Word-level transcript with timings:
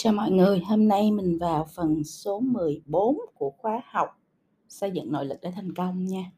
Chào 0.00 0.12
mọi 0.12 0.30
người, 0.30 0.60
hôm 0.60 0.88
nay 0.88 1.10
mình 1.10 1.38
vào 1.38 1.64
phần 1.74 2.04
số 2.04 2.40
14 2.40 3.18
của 3.34 3.50
khóa 3.50 3.82
học 3.84 4.08
xây 4.68 4.90
dựng 4.90 5.12
nội 5.12 5.26
lực 5.26 5.38
để 5.42 5.50
thành 5.50 5.74
công 5.74 6.04
nha. 6.04 6.32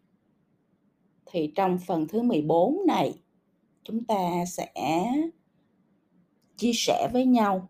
Thì 1.26 1.52
trong 1.54 1.78
phần 1.78 2.06
thứ 2.08 2.22
14 2.22 2.78
này, 2.86 3.22
chúng 3.82 4.04
ta 4.04 4.44
sẽ 4.46 4.72
chia 6.56 6.72
sẻ 6.74 7.08
với 7.12 7.26
nhau 7.26 7.68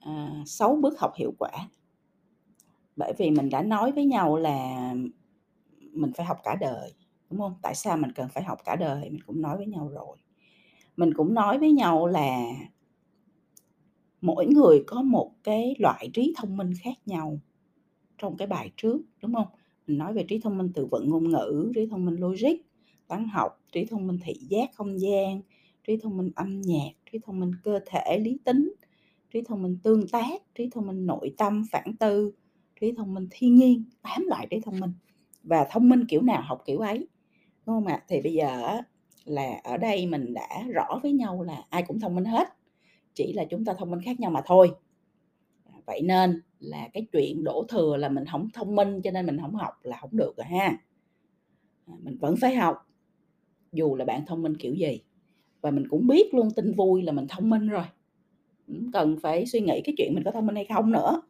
à, 0.00 0.42
6 0.46 0.76
bước 0.76 1.00
học 1.00 1.12
hiệu 1.16 1.32
quả. 1.38 1.50
Bởi 2.96 3.12
vì 3.18 3.30
mình 3.30 3.48
đã 3.48 3.62
nói 3.62 3.92
với 3.92 4.04
nhau 4.04 4.36
là 4.36 4.92
mình 5.92 6.12
phải 6.16 6.26
học 6.26 6.38
cả 6.44 6.56
đời, 6.60 6.94
đúng 7.30 7.40
không? 7.40 7.54
Tại 7.62 7.74
sao 7.74 7.96
mình 7.96 8.12
cần 8.12 8.28
phải 8.28 8.42
học 8.44 8.58
cả 8.64 8.76
đời? 8.76 9.10
Mình 9.10 9.22
cũng 9.26 9.42
nói 9.42 9.56
với 9.56 9.66
nhau 9.66 9.88
rồi. 9.88 10.16
Mình 10.96 11.14
cũng 11.14 11.34
nói 11.34 11.58
với 11.58 11.72
nhau 11.72 12.06
là 12.06 12.40
mỗi 14.20 14.46
người 14.46 14.84
có 14.86 15.02
một 15.02 15.32
cái 15.44 15.74
loại 15.78 16.10
trí 16.14 16.34
thông 16.36 16.56
minh 16.56 16.72
khác 16.82 16.94
nhau 17.06 17.40
trong 18.18 18.36
cái 18.36 18.48
bài 18.48 18.70
trước 18.76 19.00
đúng 19.22 19.34
không 19.34 19.46
mình 19.86 19.98
nói 19.98 20.14
về 20.14 20.24
trí 20.28 20.38
thông 20.38 20.58
minh 20.58 20.70
từ 20.74 20.86
vựng 20.86 21.10
ngôn 21.10 21.30
ngữ 21.30 21.72
trí 21.74 21.86
thông 21.86 22.04
minh 22.04 22.16
logic 22.20 22.56
toán 23.08 23.28
học 23.28 23.60
trí 23.72 23.84
thông 23.84 24.06
minh 24.06 24.18
thị 24.22 24.32
giác 24.48 24.70
không 24.74 25.00
gian 25.00 25.40
trí 25.86 25.96
thông 25.96 26.16
minh 26.16 26.30
âm 26.34 26.60
nhạc 26.60 26.90
trí 27.12 27.18
thông 27.24 27.40
minh 27.40 27.52
cơ 27.64 27.80
thể 27.86 28.18
lý 28.18 28.38
tính 28.44 28.72
trí 29.30 29.42
thông 29.42 29.62
minh 29.62 29.78
tương 29.82 30.08
tác 30.08 30.42
trí 30.54 30.68
thông 30.70 30.86
minh 30.86 31.06
nội 31.06 31.34
tâm 31.38 31.64
phản 31.72 31.96
tư 31.96 32.32
trí 32.80 32.92
thông 32.92 33.14
minh 33.14 33.28
thiên 33.30 33.54
nhiên 33.54 33.84
tám 34.02 34.26
loại 34.26 34.46
trí 34.50 34.60
thông 34.60 34.80
minh 34.80 34.92
và 35.42 35.66
thông 35.70 35.88
minh 35.88 36.04
kiểu 36.08 36.22
nào 36.22 36.42
học 36.42 36.62
kiểu 36.66 36.78
ấy 36.78 37.08
đúng 37.66 37.76
không 37.76 37.86
ạ 37.86 38.02
thì 38.08 38.20
bây 38.22 38.32
giờ 38.32 38.80
là 39.24 39.60
ở 39.64 39.76
đây 39.76 40.06
mình 40.06 40.34
đã 40.34 40.64
rõ 40.74 41.00
với 41.02 41.12
nhau 41.12 41.42
là 41.42 41.64
ai 41.70 41.82
cũng 41.82 42.00
thông 42.00 42.14
minh 42.14 42.24
hết 42.24 42.57
chỉ 43.18 43.32
là 43.32 43.44
chúng 43.44 43.64
ta 43.64 43.74
thông 43.78 43.90
minh 43.90 44.00
khác 44.00 44.20
nhau 44.20 44.30
mà 44.30 44.40
thôi. 44.46 44.70
Vậy 45.86 46.02
nên 46.02 46.42
là 46.60 46.88
cái 46.92 47.06
chuyện 47.12 47.44
đổ 47.44 47.66
thừa 47.68 47.96
là 47.96 48.08
mình 48.08 48.24
không 48.24 48.48
thông 48.54 48.76
minh 48.76 49.00
cho 49.02 49.10
nên 49.10 49.26
mình 49.26 49.38
không 49.40 49.54
học 49.54 49.72
là 49.82 49.96
không 50.00 50.16
được 50.16 50.36
rồi 50.36 50.44
ha. 50.44 50.78
À, 51.86 51.94
mình 52.02 52.18
vẫn 52.18 52.34
phải 52.40 52.54
học, 52.54 52.76
dù 53.72 53.94
là 53.94 54.04
bạn 54.04 54.26
thông 54.26 54.42
minh 54.42 54.56
kiểu 54.56 54.74
gì. 54.74 55.00
Và 55.60 55.70
mình 55.70 55.88
cũng 55.88 56.06
biết 56.06 56.34
luôn 56.34 56.50
tin 56.50 56.74
vui 56.74 57.02
là 57.02 57.12
mình 57.12 57.26
thông 57.28 57.50
minh 57.50 57.68
rồi. 57.68 57.84
Cũng 58.66 58.92
cần 58.92 59.16
phải 59.22 59.46
suy 59.46 59.60
nghĩ 59.60 59.80
cái 59.84 59.94
chuyện 59.98 60.14
mình 60.14 60.24
có 60.24 60.30
thông 60.30 60.46
minh 60.46 60.56
hay 60.56 60.66
không 60.74 60.92
nữa. 60.92 61.22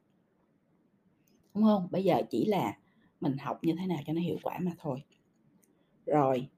Đúng 1.55 1.65
không? 1.65 1.89
Bây 1.91 2.05
giờ 2.05 2.23
chỉ 2.31 2.45
là 2.45 2.79
mình 3.21 3.39
học 3.39 3.59
như 3.65 3.75
thế 3.79 3.87
nào 3.87 3.99
cho 4.07 4.13
nó 4.13 4.21
hiệu 4.21 4.37
quả 4.43 4.59
mà 4.63 4.73
thôi. 4.79 5.03
Rồi 6.07 6.49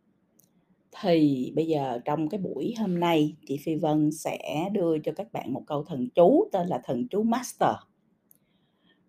thì 0.92 1.52
bây 1.56 1.66
giờ 1.66 1.98
trong 2.04 2.28
cái 2.28 2.40
buổi 2.40 2.74
hôm 2.78 3.00
nay 3.00 3.36
chị 3.46 3.58
Phi 3.64 3.76
Vân 3.76 4.10
sẽ 4.12 4.68
đưa 4.72 4.98
cho 4.98 5.12
các 5.16 5.32
bạn 5.32 5.52
một 5.52 5.62
câu 5.66 5.84
thần 5.84 6.08
chú 6.14 6.48
tên 6.52 6.66
là 6.66 6.80
thần 6.84 7.08
chú 7.10 7.22
Master. 7.22 7.74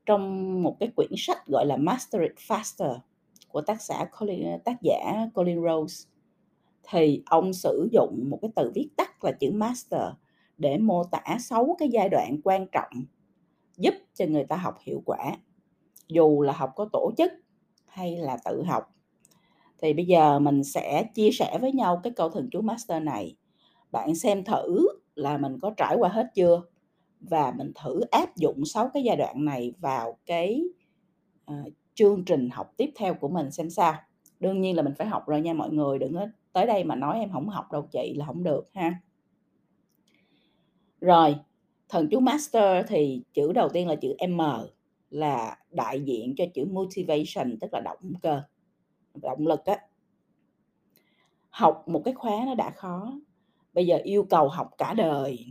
Trong 0.06 0.64
một 0.64 0.78
cái 0.80 0.90
quyển 0.96 1.12
sách 1.18 1.48
gọi 1.48 1.66
là 1.66 1.78
Master 1.78 2.22
It 2.22 2.36
Faster 2.48 2.98
của 3.48 3.62
tác 3.62 3.82
giả 3.82 4.06
Colin, 4.20 4.48
tác 4.66 4.78
giả 4.82 5.28
Colin 5.34 5.64
Rose 5.64 6.10
thì 6.84 7.24
ông 7.26 7.54
sử 7.54 7.90
dụng 7.92 8.30
một 8.30 8.40
cái 8.42 8.52
từ 8.56 8.72
viết 8.76 8.90
tắt 8.98 9.24
là 9.24 9.32
chữ 9.32 9.52
Master 9.52 10.02
để 10.58 10.78
mô 10.78 11.04
tả 11.04 11.38
sáu 11.40 11.76
cái 11.80 11.90
giai 11.90 12.10
đoạn 12.10 12.38
quan 12.44 12.68
trọng 12.72 13.06
giúp 13.78 13.94
cho 14.14 14.26
người 14.26 14.44
ta 14.44 14.56
học 14.56 14.78
hiệu 14.82 15.02
quả 15.06 15.38
dù 16.08 16.42
là 16.42 16.54
học 16.54 16.72
có 16.76 16.90
tổ 16.94 17.12
chức 17.18 17.32
hay 17.86 18.18
là 18.18 18.38
tự 18.46 18.64
học 18.64 18.84
thì 19.82 19.94
bây 19.94 20.06
giờ 20.06 20.40
mình 20.40 20.64
sẽ 20.64 21.04
chia 21.14 21.32
sẻ 21.32 21.58
với 21.62 21.72
nhau 21.72 22.00
cái 22.04 22.14
câu 22.16 22.30
thần 22.30 22.50
chú 22.52 22.62
master 22.62 23.04
này. 23.04 23.36
Bạn 23.92 24.16
xem 24.16 24.44
thử 24.44 24.88
là 25.16 25.38
mình 25.38 25.60
có 25.60 25.74
trải 25.78 25.96
qua 26.00 26.10
hết 26.10 26.28
chưa? 26.36 26.62
Và 27.20 27.54
mình 27.58 27.72
thử 27.84 28.02
áp 28.12 28.36
dụng 28.38 28.66
6 28.66 28.90
cái 28.94 29.04
giai 29.04 29.18
đoạn 29.18 29.46
này 29.46 29.74
vào 29.80 30.18
cái 30.26 30.64
uh, 31.52 31.74
chương 31.94 32.26
trình 32.26 32.50
học 32.50 32.74
tiếp 32.78 32.90
theo 32.96 33.14
của 33.14 33.30
mình 33.30 33.52
xem 33.52 33.70
sao. 33.70 33.94
Đương 34.40 34.62
nhiên 34.62 34.76
là 34.76 34.82
mình 34.82 34.94
phải 34.98 35.08
học 35.08 35.28
rồi 35.28 35.42
nha 35.42 35.54
mọi 35.54 35.70
người 35.70 36.00
đừng 36.00 36.14
có 36.14 36.28
tới 36.54 36.66
đây 36.66 36.84
mà 36.84 36.96
nói 36.96 37.20
em 37.20 37.32
không 37.32 37.50
học 37.50 37.72
đâu 37.72 37.88
chị 37.92 38.14
là 38.18 38.26
không 38.26 38.44
được 38.44 38.70
ha. 38.74 38.94
Rồi 41.02 41.36
thần 41.90 42.08
chú 42.12 42.20
master 42.20 42.86
thì 42.88 43.22
chữ 43.34 43.54
đầu 43.54 43.70
tiên 43.70 43.88
là 43.88 43.96
chữ 43.96 44.16
m 44.30 44.42
là 45.10 45.58
đại 45.72 46.02
diện 46.02 46.34
cho 46.38 46.46
chữ 46.54 46.66
motivation 46.66 47.60
tức 47.60 47.74
là 47.74 47.80
động 47.80 48.14
cơ 48.22 48.42
động 49.16 49.48
lực 49.48 49.66
á 49.66 49.78
học 51.50 51.84
một 51.88 52.02
cái 52.06 52.14
khóa 52.14 52.44
nó 52.46 52.56
đã 52.56 52.70
khó 52.70 53.20
bây 53.74 53.86
giờ 53.86 53.98
yêu 54.04 54.24
cầu 54.30 54.50
học 54.50 54.72
cả 54.78 54.94
đời 54.94 55.46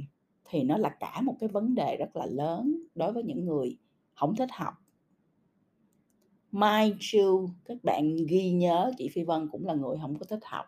thì 0.44 0.62
nó 0.62 0.76
là 0.76 0.88
cả 0.88 1.20
một 1.20 1.36
cái 1.40 1.48
vấn 1.48 1.74
đề 1.74 1.96
rất 1.96 2.16
là 2.16 2.26
lớn 2.26 2.76
đối 2.94 3.12
với 3.12 3.22
những 3.22 3.44
người 3.44 3.78
không 4.14 4.36
thích 4.36 4.48
học 4.52 4.74
Mind 6.52 7.14
you, 7.14 7.48
các 7.64 7.76
bạn 7.82 8.16
ghi 8.28 8.50
nhớ 8.50 8.92
chị 8.98 9.08
Phi 9.08 9.22
Vân 9.22 9.48
cũng 9.48 9.66
là 9.66 9.74
người 9.74 9.96
không 10.00 10.18
có 10.18 10.26
thích 10.26 10.44
học. 10.44 10.64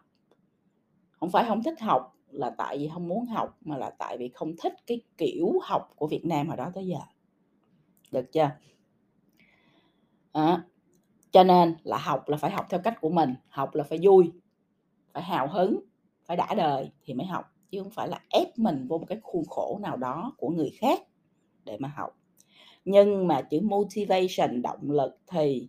Không 1.11 1.31
phải 1.31 1.45
không 1.49 1.63
thích 1.63 1.81
học 1.81 2.17
là 2.31 2.51
tại 2.51 2.79
vì 2.79 2.89
không 2.95 3.09
muốn 3.09 3.27
học 3.27 3.59
mà 3.61 3.77
là 3.77 3.91
tại 3.91 4.19
vì 4.19 4.29
không 4.29 4.55
thích 4.63 4.73
cái 4.87 5.03
kiểu 5.19 5.53
học 5.63 5.93
của 5.97 6.07
Việt 6.07 6.25
Nam 6.25 6.49
hồi 6.49 6.57
đó 6.57 6.71
tới 6.75 6.87
giờ. 6.87 6.99
Được 8.13 8.33
chưa? 8.33 8.51
À, 10.33 10.65
cho 11.33 11.45
nên 11.45 11.77
là 11.83 11.99
học 11.99 12.29
là 12.29 12.37
phải 12.37 12.51
học 12.51 12.67
theo 12.71 12.81
cách 12.85 13.01
của 13.01 13.11
mình, 13.11 13.35
học 13.49 13.75
là 13.75 13.85
phải 13.85 13.99
vui, 14.03 14.33
phải 15.13 15.23
hào 15.23 15.49
hứng, 15.49 15.81
phải 16.25 16.37
đã 16.37 16.55
đời 16.55 16.91
thì 17.03 17.15
mới 17.15 17.27
học, 17.27 17.45
chứ 17.71 17.83
không 17.83 17.91
phải 17.91 18.09
là 18.09 18.21
ép 18.29 18.59
mình 18.59 18.87
vô 18.89 18.99
một 18.99 19.07
cái 19.09 19.19
khuôn 19.23 19.45
khổ 19.49 19.79
nào 19.83 19.97
đó 19.97 20.33
của 20.39 20.49
người 20.49 20.71
khác 20.79 21.01
để 21.65 21.77
mà 21.81 21.93
học. 21.97 22.19
Nhưng 22.85 23.27
mà 23.29 23.43
chữ 23.43 23.61
motivation, 23.61 24.63
động 24.63 24.91
lực 24.91 25.19
thì 25.27 25.69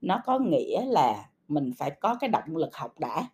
nó 0.00 0.20
có 0.26 0.38
nghĩa 0.38 0.84
là 0.84 1.30
mình 1.48 1.72
phải 1.76 1.90
có 2.00 2.14
cái 2.14 2.30
động 2.30 2.56
lực 2.56 2.76
học 2.76 2.98
đã. 2.98 3.28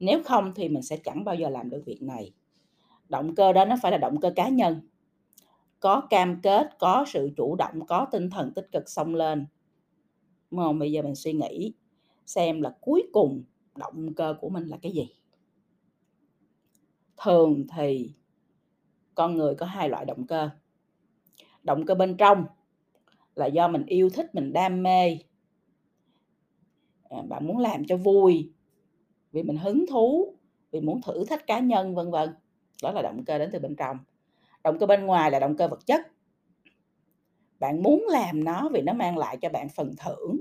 Nếu 0.00 0.22
không 0.24 0.54
thì 0.54 0.68
mình 0.68 0.82
sẽ 0.82 0.96
chẳng 0.96 1.24
bao 1.24 1.34
giờ 1.34 1.48
làm 1.48 1.70
được 1.70 1.82
việc 1.86 2.02
này. 2.02 2.32
Động 3.08 3.34
cơ 3.34 3.52
đó 3.52 3.64
nó 3.64 3.76
phải 3.82 3.92
là 3.92 3.98
động 3.98 4.20
cơ 4.20 4.30
cá 4.36 4.48
nhân. 4.48 4.80
Có 5.80 6.00
cam 6.10 6.40
kết, 6.40 6.78
có 6.78 7.04
sự 7.08 7.30
chủ 7.36 7.56
động, 7.56 7.86
có 7.86 8.06
tinh 8.12 8.30
thần 8.30 8.52
tích 8.54 8.68
cực 8.72 8.88
xông 8.88 9.14
lên 9.14 9.46
Đúng 10.50 10.60
không? 10.60 10.78
Bây 10.78 10.92
giờ 10.92 11.02
mình 11.02 11.14
suy 11.14 11.32
nghĩ 11.32 11.72
xem 12.26 12.60
là 12.62 12.76
cuối 12.80 13.02
cùng 13.12 13.44
động 13.76 14.14
cơ 14.14 14.34
của 14.40 14.48
mình 14.48 14.64
là 14.64 14.76
cái 14.82 14.92
gì. 14.92 15.08
Thường 17.24 17.66
thì 17.76 18.14
con 19.14 19.36
người 19.36 19.54
có 19.54 19.66
hai 19.66 19.88
loại 19.88 20.04
động 20.04 20.26
cơ. 20.26 20.50
Động 21.62 21.86
cơ 21.86 21.94
bên 21.94 22.16
trong 22.16 22.44
là 23.34 23.46
do 23.46 23.68
mình 23.68 23.86
yêu 23.86 24.10
thích, 24.10 24.34
mình 24.34 24.52
đam 24.52 24.82
mê. 24.82 25.18
À, 27.08 27.22
bạn 27.28 27.46
muốn 27.46 27.58
làm 27.58 27.84
cho 27.84 27.96
vui 27.96 28.52
vì 29.32 29.42
mình 29.42 29.56
hứng 29.56 29.84
thú, 29.86 30.34
vì 30.70 30.80
muốn 30.80 31.00
thử 31.02 31.24
thách 31.24 31.46
cá 31.46 31.58
nhân 31.58 31.94
vân 31.94 32.10
vân. 32.10 32.34
Đó 32.82 32.92
là 32.92 33.02
động 33.02 33.24
cơ 33.24 33.38
đến 33.38 33.50
từ 33.52 33.58
bên 33.58 33.76
trong. 33.76 33.98
Động 34.64 34.78
cơ 34.78 34.86
bên 34.86 35.06
ngoài 35.06 35.30
là 35.30 35.38
động 35.38 35.56
cơ 35.56 35.68
vật 35.68 35.86
chất 35.86 36.00
bạn 37.60 37.82
muốn 37.82 38.06
làm 38.08 38.44
nó 38.44 38.68
vì 38.72 38.82
nó 38.82 38.92
mang 38.92 39.18
lại 39.18 39.36
cho 39.42 39.48
bạn 39.48 39.68
phần 39.68 39.94
thưởng. 39.96 40.40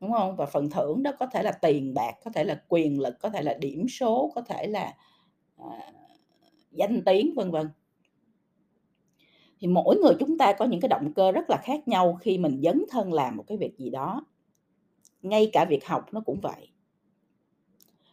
Đúng 0.00 0.12
không? 0.12 0.36
Và 0.36 0.46
phần 0.46 0.70
thưởng 0.70 1.02
đó 1.02 1.12
có 1.18 1.26
thể 1.26 1.42
là 1.42 1.52
tiền 1.52 1.94
bạc 1.94 2.12
có 2.24 2.30
thể 2.30 2.44
là 2.44 2.62
quyền 2.68 3.00
lực 3.00 3.14
có 3.20 3.28
thể 3.30 3.42
là 3.42 3.54
điểm 3.54 3.86
số 3.88 4.32
có 4.34 4.42
thể 4.42 4.66
là 4.66 4.94
à, 5.56 5.92
danh 6.70 7.02
tiếng 7.06 7.34
vân 7.34 7.50
vân. 7.50 7.70
Thì 9.60 9.68
mỗi 9.68 9.96
người 9.96 10.14
chúng 10.20 10.38
ta 10.38 10.52
có 10.52 10.64
những 10.64 10.80
cái 10.80 10.88
động 10.88 11.12
cơ 11.14 11.32
rất 11.32 11.50
là 11.50 11.56
khác 11.62 11.88
nhau 11.88 12.18
khi 12.20 12.38
mình 12.38 12.60
dấn 12.62 12.84
thân 12.90 13.12
làm 13.12 13.36
một 13.36 13.44
cái 13.46 13.58
việc 13.58 13.78
gì 13.78 13.90
đó. 13.90 14.26
Ngay 15.22 15.50
cả 15.52 15.64
việc 15.64 15.86
học 15.86 16.06
nó 16.12 16.20
cũng 16.20 16.40
vậy. 16.40 16.68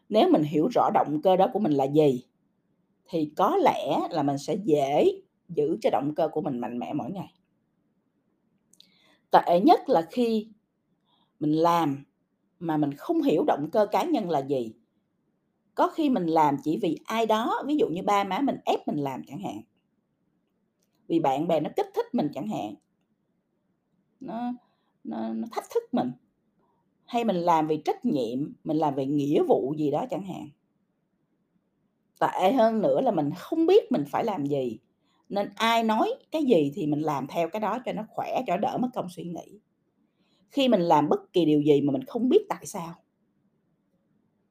Nếu 0.10 0.30
mình 0.30 0.44
hiểu 0.44 0.68
rõ 0.68 0.90
động 0.94 1.22
cơ 1.22 1.36
đó 1.36 1.48
của 1.54 1.60
mình 1.60 1.72
là 1.72 1.84
gì 1.84 2.24
thì 3.10 3.32
có 3.36 3.58
lẽ 3.58 4.00
là 4.10 4.24
mình 4.24 4.38
sẽ 4.38 4.56
dễ 4.64 5.06
giữ 5.50 5.78
cho 5.82 5.90
động 5.90 6.16
cơ 6.16 6.28
của 6.28 6.42
mình 6.42 6.60
mạnh 6.60 6.80
mẽ 6.80 6.94
mỗi 6.94 7.12
ngày. 7.12 7.34
Tệ 9.32 9.60
nhất 9.60 9.90
là 9.90 10.08
khi 10.12 10.48
mình 11.40 11.52
làm 11.52 12.04
mà 12.60 12.78
mình 12.78 12.94
không 12.94 13.22
hiểu 13.22 13.44
động 13.48 13.70
cơ 13.72 13.86
cá 13.92 14.04
nhân 14.04 14.30
là 14.30 14.40
gì. 14.40 14.74
Có 15.76 15.88
khi 15.88 16.10
mình 16.10 16.26
làm 16.26 16.58
chỉ 16.64 16.80
vì 16.82 17.00
ai 17.06 17.26
đó 17.26 17.64
ví 17.66 17.78
dụ 17.78 17.88
như 17.88 18.02
ba 18.04 18.24
má 18.24 18.42
mình 18.42 18.58
ép 18.66 18.88
mình 18.88 18.98
làm 18.98 19.22
chẳng 19.28 19.40
hạn. 19.40 19.62
Vì 21.08 21.20
bạn 21.20 21.48
bè 21.48 21.60
nó 21.60 21.70
kích 21.76 21.88
thích 21.96 22.06
mình 22.14 22.30
chẳng 22.34 22.48
hạn. 22.48 22.76
Nó 24.20 24.54
nó, 25.04 25.34
nó 25.34 25.48
thách 25.52 25.66
thức 25.74 25.84
mình. 25.92 26.12
Hay 27.06 27.26
mình 27.26 27.36
làm 27.36 27.68
vì 27.68 27.82
trách 27.86 28.06
nhiệm 28.06 28.54
mình 28.64 28.78
làm 28.78 28.96
vì 28.96 29.06
nghĩa 29.06 29.44
vụ 29.44 29.74
gì 29.78 29.92
đó 29.92 30.06
chẳng 30.10 30.26
hạn. 30.26 30.50
Tệ 32.20 32.54
hơn 32.54 32.82
nữa 32.82 33.02
là 33.02 33.12
mình 33.12 33.30
không 33.38 33.66
biết 33.66 33.92
mình 33.92 34.04
phải 34.08 34.24
làm 34.24 34.46
gì 34.46 34.80
nên 35.30 35.50
ai 35.56 35.84
nói 35.84 36.14
cái 36.32 36.44
gì 36.44 36.72
thì 36.76 36.88
mình 36.88 37.02
làm 37.02 37.28
theo 37.28 37.50
cái 37.50 37.60
đó 37.60 37.80
cho 37.86 37.94
nó 37.94 38.04
khỏe 38.10 38.42
cho 38.48 38.58
đỡ 38.58 38.78
mất 38.82 38.90
công 38.94 39.10
suy 39.10 39.24
nghĩ 39.24 39.60
khi 40.52 40.68
mình 40.68 40.82
làm 40.82 41.10
bất 41.10 41.34
kỳ 41.34 41.46
điều 41.46 41.62
gì 41.62 41.82
mà 41.82 41.92
mình 41.94 42.04
không 42.04 42.30
biết 42.30 42.46
tại 42.50 42.66
sao 42.66 42.96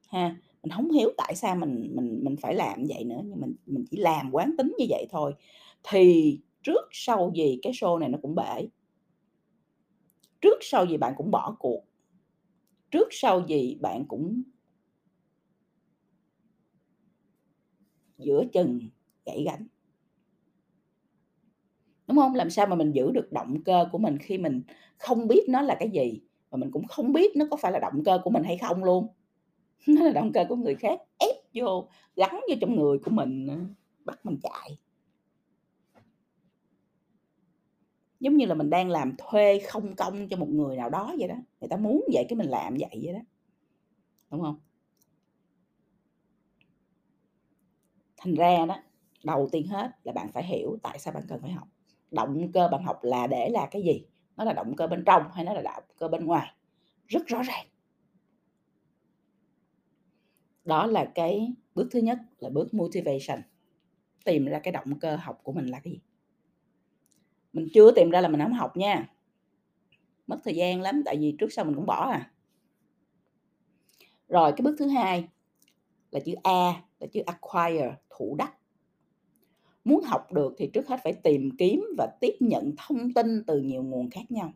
ha 0.07 0.35
Mình 0.63 0.71
không 0.71 0.91
hiểu 0.91 1.09
tại 1.17 1.35
sao 1.35 1.55
mình 1.55 1.91
mình 1.95 2.19
mình 2.23 2.35
phải 2.41 2.55
làm 2.55 2.83
vậy 2.89 3.03
nữa, 3.03 3.21
nhưng 3.25 3.41
mình 3.41 3.55
mình 3.65 3.85
chỉ 3.91 3.97
làm 3.97 4.29
quán 4.31 4.55
tính 4.57 4.75
như 4.79 4.85
vậy 4.89 5.05
thôi, 5.11 5.33
thì 5.83 6.39
trước 6.63 6.81
sau 6.91 7.31
gì 7.35 7.59
cái 7.61 7.73
show 7.73 7.97
này 7.97 8.09
nó 8.09 8.17
cũng 8.21 8.35
bể. 8.35 8.67
Trước 10.41 10.57
sau 10.61 10.85
gì 10.85 10.97
bạn 10.97 11.13
cũng 11.17 11.31
bỏ 11.31 11.55
cuộc. 11.59 11.83
Trước 12.91 13.07
sau 13.11 13.45
gì 13.47 13.77
bạn 13.81 14.05
cũng 14.07 14.41
giữa 18.17 18.43
chừng 18.53 18.79
gãy 19.25 19.43
gánh. 19.45 19.67
Đúng 22.09 22.17
không 22.17 22.35
Làm 22.35 22.49
sao 22.49 22.67
mà 22.67 22.75
mình 22.75 22.91
giữ 22.91 23.11
được 23.11 23.31
động 23.31 23.63
cơ 23.63 23.85
của 23.91 23.97
mình 23.97 24.17
khi 24.17 24.37
mình 24.37 24.61
không 24.97 25.27
biết 25.27 25.49
nó 25.49 25.61
là 25.61 25.75
cái 25.79 25.89
gì, 25.89 26.21
và 26.49 26.57
mình 26.57 26.71
cũng 26.71 26.87
không 26.87 27.13
biết 27.13 27.35
nó 27.35 27.45
có 27.51 27.57
phải 27.57 27.71
là 27.71 27.79
động 27.79 28.03
cơ 28.05 28.19
của 28.23 28.29
mình 28.29 28.43
hay 28.43 28.57
không 28.57 28.83
luôn. 28.83 29.07
Nó 29.87 30.03
là 30.03 30.11
động 30.11 30.31
cơ 30.33 30.45
của 30.49 30.55
người 30.55 30.75
khác 30.75 30.99
ép 31.19 31.35
vô, 31.53 31.89
gắn 32.15 32.31
vô 32.31 32.55
trong 32.61 32.75
người 32.75 32.99
của 32.99 33.11
mình 33.11 33.47
ờ, 33.47 33.55
bắt 34.05 34.25
mình 34.25 34.37
chạy. 34.43 34.77
Giống 38.19 38.37
như 38.37 38.45
là 38.45 38.55
mình 38.55 38.69
đang 38.69 38.89
làm 38.89 39.15
thuê 39.17 39.59
không 39.59 39.95
công 39.95 40.27
cho 40.29 40.37
một 40.37 40.49
người 40.49 40.77
nào 40.77 40.89
đó 40.89 41.15
vậy 41.19 41.27
đó, 41.27 41.35
người 41.61 41.67
ta 41.69 41.77
muốn 41.77 42.05
vậy 42.13 42.25
cái 42.29 42.37
mình 42.37 42.49
làm 42.49 42.77
vậy 42.79 42.99
vậy 43.03 43.13
đó. 43.13 43.19
Đúng 44.31 44.41
không 44.41 44.59
Thành 48.17 48.35
ra 48.35 48.65
đó, 48.65 48.75
đầu 49.23 49.49
tiên 49.51 49.67
hết 49.67 49.91
là 50.03 50.13
bạn 50.13 50.31
phải 50.33 50.43
hiểu 50.43 50.77
tại 50.83 50.99
sao 50.99 51.13
bạn 51.13 51.23
cần 51.27 51.41
phải 51.41 51.51
học. 51.51 51.67
Động 52.11 52.51
cơ 52.51 52.67
bạn 52.71 52.83
học 52.83 53.03
là 53.03 53.27
để 53.27 53.49
là 53.49 53.67
cái 53.71 53.81
gì? 53.83 54.05
Nó 54.37 54.43
là 54.43 54.53
động 54.53 54.75
cơ 54.75 54.87
bên 54.87 55.03
trong 55.05 55.23
hay 55.33 55.45
nó 55.45 55.53
là 55.53 55.61
động 55.61 55.83
cơ 55.97 56.07
bên 56.07 56.25
ngoài? 56.25 56.53
Rất 57.07 57.27
rõ 57.27 57.41
ràng. 57.41 57.65
Đó 60.65 60.85
là 60.85 61.11
cái 61.15 61.53
bước 61.75 61.87
thứ 61.91 61.99
nhất 61.99 62.19
là 62.39 62.49
bước 62.49 62.73
motivation, 62.73 63.41
tìm 64.25 64.45
ra 64.45 64.59
cái 64.59 64.71
động 64.71 64.99
cơ 64.99 65.15
học 65.15 65.39
của 65.43 65.51
mình 65.51 65.65
là 65.65 65.79
cái 65.79 65.93
gì. 65.93 65.99
Mình 67.53 67.67
chưa 67.73 67.91
tìm 67.91 68.09
ra 68.09 68.21
là 68.21 68.27
mình 68.27 68.41
không 68.41 68.53
học 68.53 68.77
nha. 68.77 69.09
Mất 70.27 70.37
thời 70.43 70.55
gian 70.55 70.81
lắm, 70.81 71.01
tại 71.05 71.17
vì 71.17 71.35
trước 71.39 71.53
sau 71.53 71.65
mình 71.65 71.75
cũng 71.75 71.85
bỏ 71.85 72.09
à. 72.11 72.31
Rồi 74.27 74.51
cái 74.51 74.61
bước 74.63 74.75
thứ 74.79 74.87
hai 74.87 75.27
là 76.11 76.19
chữ 76.19 76.33
A, 76.43 76.83
là 76.99 77.07
chữ 77.11 77.21
acquire, 77.25 77.95
thủ 78.09 78.35
đắc. 78.39 78.53
Muốn 79.83 80.03
học 80.03 80.33
được 80.33 80.53
thì 80.57 80.69
trước 80.73 80.87
hết 80.87 80.99
phải 81.03 81.13
tìm 81.13 81.49
kiếm 81.57 81.85
và 81.97 82.07
tiếp 82.21 82.35
nhận 82.39 82.73
thông 82.77 83.13
tin 83.13 83.43
từ 83.47 83.61
nhiều 83.61 83.83
nguồn 83.83 84.09
khác 84.09 84.31
nhau. 84.31 84.53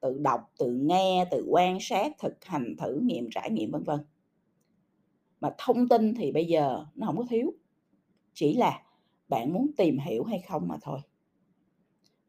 tự 0.00 0.18
đọc, 0.18 0.52
tự 0.58 0.72
nghe, 0.72 1.24
tự 1.30 1.46
quan 1.48 1.78
sát, 1.80 2.12
thực 2.18 2.44
hành, 2.44 2.74
thử 2.78 2.98
nghiệm, 3.02 3.28
trải 3.30 3.50
nghiệm, 3.50 3.70
vân 3.70 3.82
vân. 3.82 4.00
Mà 5.40 5.54
thông 5.58 5.88
tin 5.88 6.14
thì 6.14 6.32
bây 6.32 6.46
giờ 6.46 6.86
nó 6.94 7.06
không 7.06 7.16
có 7.16 7.24
thiếu, 7.28 7.52
chỉ 8.34 8.54
là 8.54 8.82
bạn 9.28 9.52
muốn 9.52 9.70
tìm 9.76 9.98
hiểu 9.98 10.24
hay 10.24 10.38
không 10.48 10.68
mà 10.68 10.76
thôi. 10.82 11.00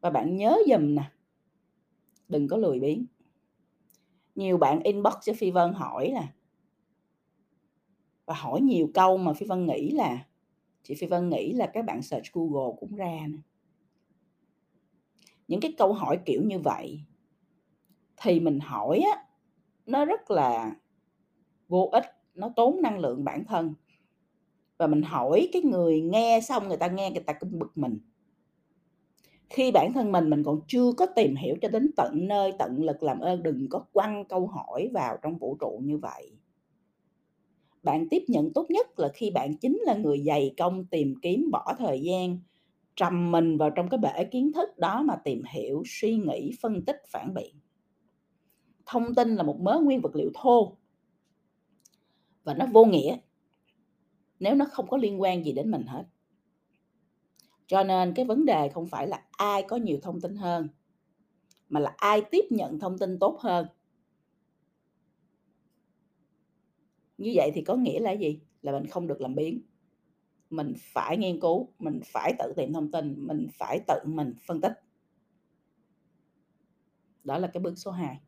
Và 0.00 0.10
bạn 0.10 0.36
nhớ 0.36 0.58
dùm 0.68 0.94
nè, 0.94 1.10
đừng 2.28 2.48
có 2.48 2.56
lười 2.56 2.80
biếng. 2.80 3.06
Nhiều 4.34 4.58
bạn 4.58 4.82
inbox 4.82 5.14
cho 5.22 5.32
Phi 5.36 5.50
Vân 5.50 5.72
hỏi 5.72 6.10
là 6.10 6.32
và 8.26 8.34
hỏi 8.34 8.60
nhiều 8.60 8.90
câu 8.94 9.16
mà 9.18 9.32
Phi 9.32 9.46
Vân 9.46 9.66
nghĩ 9.66 9.90
là 9.90 10.26
chị 10.86 10.94
Phi 10.94 11.06
Vân 11.06 11.28
nghĩ 11.28 11.52
là 11.52 11.66
các 11.66 11.84
bạn 11.84 12.02
search 12.02 12.32
Google 12.32 12.76
cũng 12.80 12.96
ra 12.96 13.20
nè. 13.28 13.38
Những 15.48 15.60
cái 15.60 15.74
câu 15.78 15.92
hỏi 15.92 16.18
kiểu 16.24 16.42
như 16.42 16.58
vậy 16.58 17.00
thì 18.16 18.40
mình 18.40 18.60
hỏi 18.60 19.00
á, 19.14 19.24
nó 19.86 20.04
rất 20.04 20.30
là 20.30 20.76
vô 21.68 21.88
ích, 21.92 22.04
nó 22.34 22.52
tốn 22.56 22.82
năng 22.82 22.98
lượng 22.98 23.24
bản 23.24 23.44
thân. 23.44 23.74
Và 24.78 24.86
mình 24.86 25.02
hỏi 25.02 25.48
cái 25.52 25.62
người 25.62 26.00
nghe 26.00 26.40
xong 26.40 26.68
người 26.68 26.76
ta 26.76 26.86
nghe 26.86 27.10
người 27.10 27.22
ta 27.22 27.32
cũng 27.32 27.58
bực 27.58 27.78
mình. 27.78 27.98
Khi 29.48 29.70
bản 29.72 29.92
thân 29.92 30.12
mình, 30.12 30.30
mình 30.30 30.44
còn 30.44 30.60
chưa 30.66 30.92
có 30.96 31.06
tìm 31.06 31.36
hiểu 31.36 31.56
cho 31.62 31.68
đến 31.68 31.90
tận 31.96 32.28
nơi 32.28 32.52
tận 32.58 32.82
lực, 32.82 33.02
làm 33.02 33.20
ơn 33.20 33.42
đừng 33.42 33.66
có 33.70 33.84
quăng 33.92 34.24
câu 34.24 34.46
hỏi 34.46 34.90
vào 34.92 35.16
trong 35.22 35.38
vũ 35.38 35.56
trụ 35.60 35.80
như 35.84 35.98
vậy. 35.98 36.32
Bạn 37.86 38.08
tiếp 38.10 38.24
nhận 38.28 38.52
tốt 38.52 38.66
nhất 38.70 38.98
là 38.98 39.08
khi 39.14 39.30
bạn 39.30 39.56
chính 39.56 39.78
là 39.84 39.94
người 39.94 40.22
dày 40.26 40.54
công 40.58 40.84
tìm 40.84 41.14
kiếm, 41.22 41.50
bỏ 41.52 41.74
thời 41.78 42.00
gian, 42.00 42.38
trầm 42.96 43.30
mình 43.30 43.56
vào 43.56 43.70
trong 43.70 43.88
cái 43.88 43.98
bể 43.98 44.24
kiến 44.24 44.52
thức 44.52 44.78
đó 44.78 45.02
mà 45.02 45.16
tìm 45.16 45.42
hiểu, 45.50 45.82
suy 45.86 46.16
nghĩ, 46.16 46.52
phân 46.60 46.84
tích, 46.84 46.96
phản 47.08 47.34
biện. 47.34 47.54
Thông 48.86 49.14
tin 49.14 49.36
là 49.36 49.42
một 49.42 49.60
mớ 49.60 49.80
nguyên 49.82 50.00
vật 50.00 50.16
liệu 50.16 50.30
thô. 50.34 50.76
Và 52.44 52.54
nó 52.54 52.66
vô 52.66 52.84
nghĩa. 52.84 53.18
Nếu 54.40 54.54
nó 54.54 54.64
không 54.64 54.86
có 54.88 54.96
liên 54.96 55.20
quan 55.20 55.44
gì 55.44 55.52
đến 55.52 55.70
mình 55.70 55.86
hết. 55.86 56.04
Cho 57.66 57.84
nên 57.84 58.14
cái 58.14 58.24
vấn 58.24 58.44
đề 58.44 58.68
không 58.68 58.86
phải 58.86 59.06
là 59.06 59.22
ai 59.30 59.62
có 59.62 59.76
nhiều 59.76 59.98
thông 60.02 60.20
tin 60.20 60.36
hơn, 60.36 60.68
mà 61.68 61.80
là 61.80 61.94
ai 61.96 62.22
tiếp 62.30 62.44
nhận 62.50 62.78
thông 62.78 62.98
tin 62.98 63.18
tốt 63.18 63.38
hơn. 63.40 63.66
Như 67.18 67.32
vậy 67.34 67.50
thì 67.54 67.62
có 67.62 67.74
nghĩa 67.74 68.00
là 68.00 68.12
gì? 68.12 68.40
Là 68.62 68.72
mình 68.72 68.86
không 68.86 69.06
được 69.06 69.20
làm 69.20 69.34
biếng. 69.34 69.60
Mình 70.50 70.72
phải 70.76 71.16
nghiên 71.16 71.40
cứu, 71.40 71.68
mình 71.78 72.00
phải 72.04 72.32
tự 72.38 72.52
tìm 72.56 72.72
thông 72.72 72.90
tin, 72.90 73.26
mình 73.26 73.46
phải 73.52 73.80
tự 73.86 73.94
mình 74.04 74.34
phân 74.46 74.60
tích. 74.60 74.72
Đó 77.24 77.38
là 77.38 77.48
cái 77.48 77.62
bước 77.62 77.74
số 77.76 77.90
2. 77.90 78.20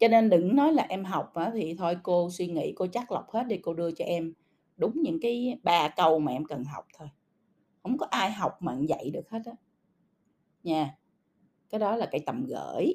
Cho 0.00 0.08
nên 0.08 0.30
đừng 0.30 0.56
nói 0.56 0.72
là 0.72 0.82
em 0.82 1.04
học 1.04 1.32
thì 1.52 1.74
thôi 1.78 1.96
cô 2.02 2.30
suy 2.30 2.46
nghĩ, 2.46 2.72
cô 2.76 2.86
chắc 2.86 3.12
lọc 3.12 3.30
hết 3.30 3.46
đi, 3.46 3.56
cô 3.62 3.74
đưa 3.74 3.90
cho 3.90 4.04
em 4.04 4.32
đúng 4.76 5.02
những 5.02 5.18
cái 5.22 5.58
ba 5.62 5.88
câu 5.88 6.18
mà 6.18 6.32
em 6.32 6.44
cần 6.44 6.64
học 6.64 6.86
thôi. 6.98 7.08
không 7.82 7.98
có 7.98 8.06
ai 8.10 8.32
học 8.32 8.52
mà 8.60 8.78
dạy 8.88 9.10
được 9.10 9.30
hết 9.30 9.42
á. 9.46 9.52
Nha. 10.62 10.96
Cái 11.70 11.78
đó 11.78 11.96
là 11.96 12.06
cái 12.06 12.20
tầm 12.26 12.46
gửi 12.46 12.94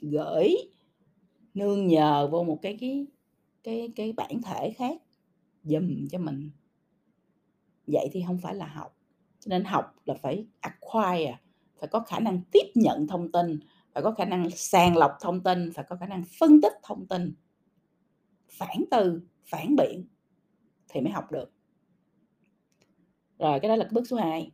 gửi 0.00 0.56
nương 1.54 1.86
nhờ 1.86 2.28
vô 2.32 2.44
một 2.44 2.58
cái 2.62 2.76
cái 2.80 3.06
cái 3.62 3.92
cái 3.96 4.12
bản 4.12 4.42
thể 4.42 4.70
khác 4.70 5.02
dùm 5.64 6.06
cho 6.10 6.18
mình. 6.18 6.50
Vậy 7.86 8.08
thì 8.12 8.24
không 8.26 8.38
phải 8.38 8.54
là 8.54 8.66
học. 8.66 8.98
Cho 9.40 9.48
nên 9.48 9.64
học 9.64 9.84
là 10.04 10.14
phải 10.14 10.46
acquire, 10.60 11.38
phải 11.80 11.88
có 11.88 12.00
khả 12.00 12.20
năng 12.20 12.40
tiếp 12.52 12.66
nhận 12.74 13.06
thông 13.06 13.32
tin, 13.32 13.60
phải 13.92 14.02
có 14.02 14.12
khả 14.12 14.24
năng 14.24 14.50
sàng 14.50 14.96
lọc 14.96 15.12
thông 15.20 15.42
tin, 15.42 15.72
phải 15.72 15.84
có 15.88 15.96
khả 15.96 16.06
năng 16.06 16.24
phân 16.38 16.60
tích 16.60 16.72
thông 16.82 17.06
tin. 17.06 17.34
Phản 18.48 18.84
từ, 18.90 19.20
phản 19.46 19.76
biện 19.76 20.06
thì 20.88 21.00
mới 21.00 21.12
học 21.12 21.32
được. 21.32 21.52
Rồi 23.38 23.60
cái 23.60 23.68
đó 23.68 23.76
là 23.76 23.84
cái 23.84 23.92
bước 23.92 24.04
số 24.08 24.16
2, 24.16 24.50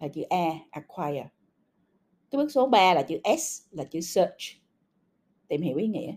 là 0.00 0.08
chữ 0.08 0.22
A, 0.22 0.50
acquire. 0.70 1.28
Cái 2.30 2.38
bước 2.38 2.48
số 2.52 2.66
3 2.66 2.94
là 2.94 3.02
chữ 3.02 3.18
S, 3.38 3.62
là 3.70 3.84
chữ 3.84 4.00
search, 4.00 4.40
tìm 5.48 5.62
hiểu 5.62 5.76
ý 5.76 5.86
nghĩa. 5.86 6.16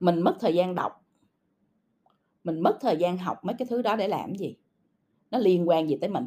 Mình 0.00 0.20
mất 0.20 0.36
thời 0.40 0.54
gian 0.54 0.74
đọc. 0.74 1.04
Mình 2.44 2.60
mất 2.60 2.78
thời 2.80 2.96
gian 2.96 3.18
học 3.18 3.44
mấy 3.44 3.54
cái 3.58 3.68
thứ 3.70 3.82
đó 3.82 3.96
để 3.96 4.08
làm 4.08 4.34
gì? 4.34 4.56
Nó 5.30 5.38
liên 5.38 5.68
quan 5.68 5.88
gì 5.88 5.96
tới 6.00 6.10
mình? 6.10 6.26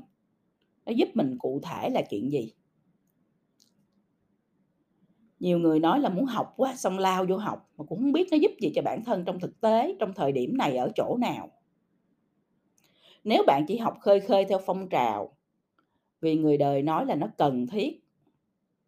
Nó 0.85 0.91
giúp 0.91 1.09
mình 1.13 1.37
cụ 1.39 1.59
thể 1.63 1.89
là 1.89 2.01
chuyện 2.09 2.31
gì? 2.31 2.53
Nhiều 5.39 5.59
người 5.59 5.79
nói 5.79 5.99
là 5.99 6.09
muốn 6.09 6.25
học 6.25 6.53
quá, 6.57 6.75
xong 6.75 6.99
lao 6.99 7.25
vô 7.29 7.37
học 7.37 7.71
mà 7.77 7.85
cũng 7.85 7.99
không 7.99 8.11
biết 8.11 8.27
nó 8.31 8.37
giúp 8.37 8.51
gì 8.61 8.71
cho 8.75 8.81
bản 8.81 9.03
thân 9.05 9.25
trong 9.25 9.39
thực 9.39 9.61
tế, 9.61 9.95
trong 9.99 10.13
thời 10.13 10.31
điểm 10.31 10.57
này 10.57 10.77
ở 10.77 10.91
chỗ 10.95 11.17
nào. 11.19 11.51
Nếu 13.23 13.43
bạn 13.47 13.65
chỉ 13.67 13.77
học 13.77 13.97
khơi 14.01 14.19
khơi 14.19 14.45
theo 14.45 14.59
phong 14.65 14.89
trào, 14.89 15.37
vì 16.21 16.35
người 16.35 16.57
đời 16.57 16.81
nói 16.81 17.05
là 17.05 17.15
nó 17.15 17.27
cần 17.37 17.67
thiết, 17.67 18.03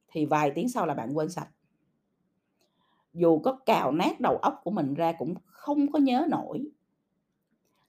thì 0.08 0.26
vài 0.26 0.52
tiếng 0.56 0.70
sau 0.70 0.86
là 0.86 0.94
bạn 0.94 1.18
quên 1.18 1.30
sạch. 1.30 1.50
Dù 3.14 3.40
có 3.40 3.60
cào 3.66 3.92
nát 3.92 4.20
đầu 4.20 4.38
óc 4.38 4.62
của 4.64 4.72
mình 4.72 4.94
ra 4.94 5.12
cũng 5.12 5.34
không 5.46 5.92
có 5.92 6.00
nhớ 6.00 6.26
nổi. 6.30 6.64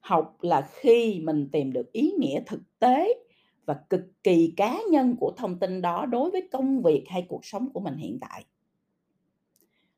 Học 0.01 0.37
là 0.41 0.69
khi 0.73 1.21
mình 1.25 1.49
tìm 1.53 1.73
được 1.73 1.93
ý 1.93 2.13
nghĩa 2.19 2.43
thực 2.47 2.61
tế 2.79 3.15
và 3.67 3.81
cực 3.91 4.01
kỳ 4.23 4.55
cá 4.57 4.79
nhân 4.91 5.17
của 5.21 5.33
thông 5.37 5.59
tin 5.59 5.83
đó 5.83 6.07
đối 6.07 6.31
với 6.31 6.49
công 6.53 6.83
việc 6.83 7.05
hay 7.09 7.27
cuộc 7.29 7.45
sống 7.45 7.69
của 7.73 7.81
mình 7.81 7.97
hiện 7.97 8.19
tại. 8.21 8.45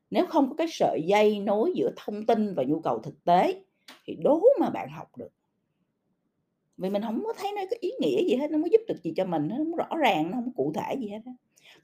Nếu 0.09 0.25
không 0.25 0.49
có 0.49 0.55
cái 0.55 0.67
sợi 0.69 1.01
dây 1.07 1.39
nối 1.39 1.73
giữa 1.75 1.91
thông 1.95 2.25
tin 2.25 2.53
và 2.55 2.63
nhu 2.63 2.79
cầu 2.79 2.99
thực 2.99 3.23
tế 3.23 3.63
thì 4.05 4.15
đố 4.23 4.41
mà 4.59 4.69
bạn 4.69 4.89
học 4.89 5.17
được. 5.17 5.29
Vì 6.77 6.89
mình 6.89 7.01
không 7.01 7.23
có 7.23 7.33
thấy 7.37 7.51
nó 7.55 7.61
có 7.71 7.77
ý 7.79 7.91
nghĩa 7.99 8.23
gì 8.29 8.35
hết, 8.35 8.51
nó 8.51 8.57
mới 8.57 8.69
giúp 8.69 8.81
được 8.87 9.03
gì 9.03 9.13
cho 9.15 9.25
mình, 9.25 9.47
nó 9.47 9.55
không 9.57 9.75
rõ 9.75 9.87
ràng, 9.97 10.31
nó 10.31 10.37
không 10.37 10.53
cụ 10.53 10.73
thể 10.75 10.95
gì 10.99 11.07
hết. 11.07 11.19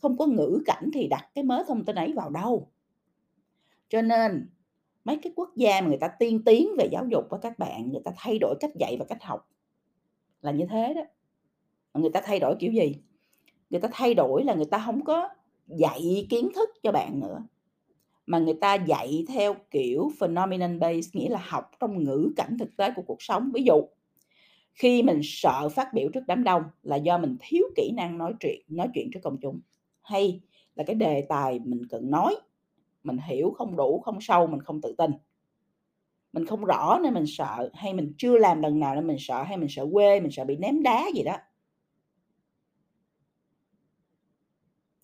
Không 0.01 0.17
có 0.17 0.25
ngữ 0.25 0.63
cảnh 0.65 0.89
thì 0.93 1.07
đặt 1.07 1.29
cái 1.35 1.43
mớ 1.43 1.63
thông 1.67 1.85
tin 1.85 1.95
ấy 1.95 2.13
vào 2.13 2.29
đâu. 2.29 2.67
Cho 3.93 4.01
nên 4.01 4.49
mấy 5.05 5.17
cái 5.17 5.33
quốc 5.35 5.49
gia 5.55 5.81
mà 5.81 5.87
người 5.87 5.97
ta 5.97 6.07
tiên 6.07 6.43
tiến 6.45 6.69
về 6.77 6.89
giáo 6.91 7.05
dục 7.11 7.23
với 7.29 7.39
các 7.43 7.59
bạn, 7.59 7.91
người 7.91 8.01
ta 8.05 8.11
thay 8.17 8.39
đổi 8.39 8.55
cách 8.59 8.71
dạy 8.79 8.95
và 8.99 9.05
cách 9.09 9.23
học 9.23 9.49
là 10.41 10.51
như 10.51 10.65
thế 10.69 10.93
đó. 10.93 11.01
Mà 11.93 12.01
người 12.01 12.09
ta 12.09 12.21
thay 12.25 12.39
đổi 12.39 12.55
kiểu 12.59 12.71
gì? 12.71 12.95
Người 13.69 13.81
ta 13.81 13.89
thay 13.91 14.13
đổi 14.13 14.43
là 14.43 14.53
người 14.53 14.65
ta 14.65 14.83
không 14.85 15.03
có 15.03 15.29
dạy 15.67 16.27
kiến 16.29 16.49
thức 16.55 16.69
cho 16.83 16.91
bạn 16.91 17.19
nữa, 17.19 17.43
mà 18.25 18.39
người 18.39 18.53
ta 18.53 18.75
dạy 18.75 19.25
theo 19.27 19.55
kiểu 19.71 20.11
phenomenon 20.19 20.79
based, 20.79 21.15
nghĩa 21.15 21.29
là 21.29 21.39
học 21.47 21.71
trong 21.79 22.03
ngữ 22.03 22.33
cảnh 22.35 22.57
thực 22.59 22.77
tế 22.77 22.91
của 22.95 23.01
cuộc 23.01 23.21
sống. 23.21 23.51
Ví 23.53 23.63
dụ, 23.63 23.87
khi 24.73 25.03
mình 25.03 25.19
sợ 25.23 25.69
phát 25.69 25.93
biểu 25.93 26.09
trước 26.13 26.23
đám 26.27 26.43
đông 26.43 26.63
là 26.83 26.95
do 26.95 27.17
mình 27.17 27.37
thiếu 27.39 27.63
kỹ 27.75 27.91
năng 27.95 28.17
nói 28.17 28.33
chuyện 28.39 28.61
nói 28.67 28.87
chuyện 28.93 29.09
trước 29.13 29.19
công 29.23 29.37
chúng, 29.41 29.59
hay 30.01 30.41
là 30.75 30.83
cái 30.87 30.95
đề 30.95 31.25
tài 31.29 31.59
mình 31.59 31.81
cần 31.89 32.09
nói, 32.09 32.35
mình 33.03 33.17
hiểu 33.17 33.51
không 33.57 33.75
đủ, 33.75 34.01
không 34.05 34.21
sâu, 34.21 34.47
mình 34.47 34.61
không 34.61 34.81
tự 34.81 34.95
tin. 34.97 35.11
Mình 36.33 36.45
không 36.45 36.65
rõ 36.65 36.99
nên 37.03 37.13
mình 37.13 37.25
sợ, 37.27 37.69
hay 37.73 37.93
mình 37.93 38.13
chưa 38.17 38.37
làm 38.37 38.61
lần 38.61 38.79
nào 38.79 38.95
nên 38.95 39.07
mình 39.07 39.17
sợ, 39.19 39.43
hay 39.43 39.57
mình 39.57 39.69
sợ 39.69 39.87
quê, 39.93 40.19
mình 40.19 40.31
sợ 40.31 40.45
bị 40.45 40.55
ném 40.55 40.83
đá 40.83 41.05
gì 41.15 41.23
đó. 41.23 41.37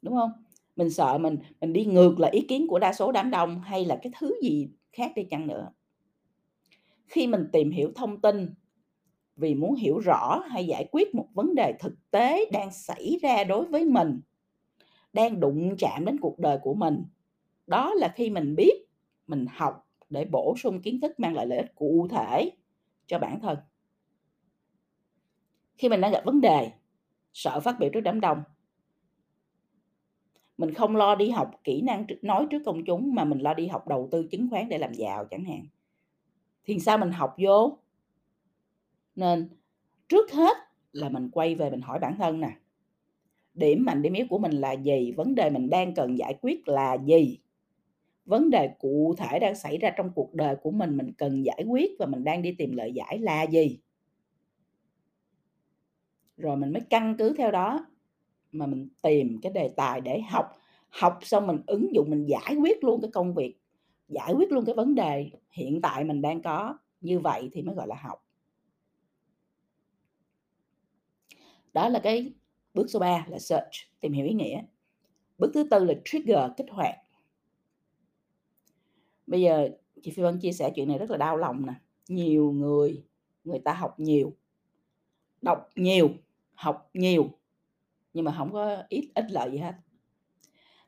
Đúng 0.02 0.16
không 0.16 0.32
Mình 0.76 0.90
sợ 0.90 1.18
mình 1.18 1.38
mình 1.62 1.74
đi 1.74 1.86
ngược 1.86 2.20
lại 2.20 2.32
ý 2.32 2.42
kiến 2.42 2.68
của 2.68 2.80
đa 2.80 2.94
số 2.94 3.12
đám 3.12 3.32
đông, 3.32 3.62
hay 3.62 3.86
là 3.86 4.00
cái 4.02 4.12
thứ 4.20 4.36
gì 4.44 4.70
khác 4.92 5.12
đi 5.16 5.24
chăng 5.24 5.48
nữa. 5.48 5.72
Khi 7.08 7.28
mình 7.28 7.48
tìm 7.54 7.72
hiểu 7.72 7.92
thông 7.96 8.22
tin 8.22 8.54
vì 9.36 9.56
muốn 9.56 9.76
hiểu 9.76 10.00
rõ 10.00 10.44
hay 10.50 10.68
giải 10.68 10.86
quyết 10.92 11.16
một 11.16 11.28
vấn 11.34 11.56
đề 11.56 11.74
thực 11.80 11.94
tế 12.12 12.46
đang 12.52 12.72
xảy 12.72 13.18
ra 13.22 13.44
đối 13.44 13.66
với 13.66 13.86
mình, 13.86 14.22
đang 15.14 15.40
đụng 15.40 15.76
chạm 15.78 16.06
đến 16.06 16.18
cuộc 16.22 16.40
đời 16.40 16.58
của 16.62 16.74
mình, 16.74 17.04
đó 17.70 17.94
là 17.94 18.14
khi 18.16 18.30
mình 18.30 18.56
biết 18.56 18.74
mình 19.28 19.46
học 19.50 19.88
để 20.10 20.26
bổ 20.26 20.56
sung 20.58 20.82
kiến 20.82 21.02
thức 21.02 21.20
mang 21.20 21.36
lại 21.36 21.48
lợi 21.48 21.58
ích 21.58 21.76
cụ 21.76 22.08
thể 22.12 22.52
cho 23.08 23.20
bản 23.20 23.40
thân. 23.42 23.58
Khi 25.78 25.90
mình 25.90 26.02
đang 26.02 26.12
gặp 26.12 26.26
vấn 26.26 26.42
đề, 26.42 26.72
sợ 27.34 27.60
phát 27.60 27.80
biểu 27.80 27.90
trước 27.94 28.02
đám 28.02 28.20
đông 28.20 28.44
mình 30.60 30.74
không 30.74 30.96
lo 30.96 31.16
đi 31.16 31.30
học 31.30 31.52
kỹ 31.64 31.82
năng 31.82 32.06
nói 32.22 32.48
trước 32.50 32.62
công 32.66 32.86
chúng 32.86 33.16
mà 33.16 33.26
mình 33.26 33.40
lo 33.40 33.54
đi 33.54 33.68
học 33.68 33.88
đầu 33.88 34.08
tư 34.12 34.28
chứng 34.32 34.50
khoán 34.50 34.70
để 34.70 34.78
làm 34.78 34.94
giàu 34.94 35.26
chẳng 35.26 35.46
hạn. 35.46 35.66
Thì 36.64 36.80
sao 36.80 36.98
mình 36.98 37.12
học 37.12 37.36
vô? 37.38 37.78
Nên 39.16 39.50
trước 40.10 40.32
hết 40.32 40.58
là 40.92 41.10
mình 41.10 41.30
quay 41.32 41.56
về 41.56 41.70
mình 41.70 41.82
hỏi 41.82 42.00
bản 42.00 42.16
thân 42.18 42.40
nè. 42.40 42.52
Điểm 43.54 43.86
mạnh, 43.86 44.02
điểm 44.02 44.14
yếu 44.14 44.26
của 44.30 44.38
mình 44.38 44.52
là 44.52 44.72
gì? 44.72 45.12
Vấn 45.12 45.36
đề 45.36 45.50
mình 45.50 45.70
đang 45.70 45.94
cần 45.96 46.18
giải 46.18 46.34
quyết 46.42 46.68
là 46.68 46.98
gì? 47.06 47.40
Vấn 48.30 48.50
đề 48.50 48.68
cụ 48.80 49.16
thể 49.18 49.40
đang 49.40 49.56
xảy 49.56 49.78
ra 49.78 49.90
trong 49.98 50.12
cuộc 50.16 50.34
đời 50.34 50.56
của 50.56 50.72
mình, 50.72 50.98
mình 50.98 51.12
cần 51.18 51.46
giải 51.46 51.64
quyết 51.68 51.92
và 52.00 52.06
mình 52.06 52.24
đang 52.24 52.42
đi 52.42 52.56
tìm 52.58 52.72
lời 52.72 52.92
giải 52.94 53.18
là 53.20 53.44
gì? 53.44 53.80
Rồi 56.38 56.58
mình 56.58 56.74
mới 56.74 56.82
căn 56.90 57.16
cứ 57.18 57.34
theo 57.38 57.52
đó 57.52 57.86
mà 58.52 58.66
mình 58.66 58.90
tìm 59.02 59.40
cái 59.42 59.52
đề 59.52 59.74
tài 59.78 60.02
để 60.02 60.22
học. 60.22 60.46
Học 60.90 61.20
xong 61.22 61.48
mình 61.48 61.58
ứng 61.68 61.96
dụng, 61.96 62.10
mình 62.10 62.26
giải 62.26 62.56
quyết 62.62 62.84
luôn 62.84 63.02
cái 63.02 63.12
công 63.14 63.34
việc, 63.34 63.56
giải 64.08 64.34
quyết 64.34 64.52
luôn 64.52 64.66
cái 64.66 64.76
vấn 64.76 64.96
đề 64.96 65.30
hiện 65.52 65.82
tại 65.82 66.04
mình 66.04 66.22
đang 66.22 66.42
có, 66.42 66.78
như 67.02 67.20
vậy 67.20 67.50
thì 67.54 67.62
mới 67.62 67.76
gọi 67.76 67.88
là 67.88 67.96
học. 68.02 68.26
Đó 71.74 71.90
là 71.90 72.00
cái 72.00 72.34
bước 72.74 72.90
số 72.90 73.00
3 73.00 73.26
là 73.30 73.40
search, 73.40 73.72
tìm 74.00 74.14
hiểu 74.14 74.26
ý 74.26 74.34
nghĩa. 74.34 74.62
Bước 75.38 75.52
thứ 75.54 75.68
tư 75.72 75.86
là 75.86 75.94
trigger, 76.06 76.52
kích 76.58 76.68
hoạt. 76.72 76.96
Bây 79.30 79.42
giờ 79.42 79.70
chị 80.02 80.12
Phi 80.12 80.24
Vân 80.24 80.40
chia 80.40 80.52
sẻ 80.52 80.72
chuyện 80.76 80.88
này 80.88 80.98
rất 80.98 81.12
là 81.12 81.18
đau 81.18 81.38
lòng 81.38 81.66
nè. 81.66 81.74
Nhiều 82.08 82.52
người, 82.52 83.04
người 83.44 83.60
ta 83.60 83.74
học 83.74 84.00
nhiều, 84.00 84.34
đọc 85.42 85.70
nhiều, 85.76 86.10
học 86.54 86.90
nhiều, 86.94 87.30
nhưng 88.14 88.26
mà 88.26 88.36
không 88.38 88.54
có 88.54 88.84
ít 88.90 89.10
ít 89.16 89.26
lợi 89.32 89.52
gì 89.52 89.58
hết. 89.58 89.74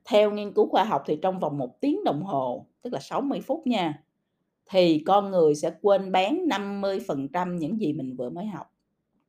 Theo 0.05 0.31
nghiên 0.31 0.53
cứu 0.53 0.69
khoa 0.69 0.83
học 0.83 1.03
thì 1.05 1.19
trong 1.21 1.39
vòng 1.39 1.57
một 1.57 1.81
tiếng 1.81 2.03
đồng 2.03 2.24
hồ, 2.24 2.65
tức 2.81 2.93
là 2.93 3.00
60 3.00 3.41
phút 3.41 3.67
nha, 3.67 4.03
thì 4.69 5.03
con 5.05 5.31
người 5.31 5.55
sẽ 5.55 5.71
quên 5.81 6.12
bán 6.12 6.45
50% 6.48 7.55
những 7.55 7.79
gì 7.79 7.93
mình 7.93 8.15
vừa 8.15 8.29
mới 8.29 8.45
học. 8.45 8.74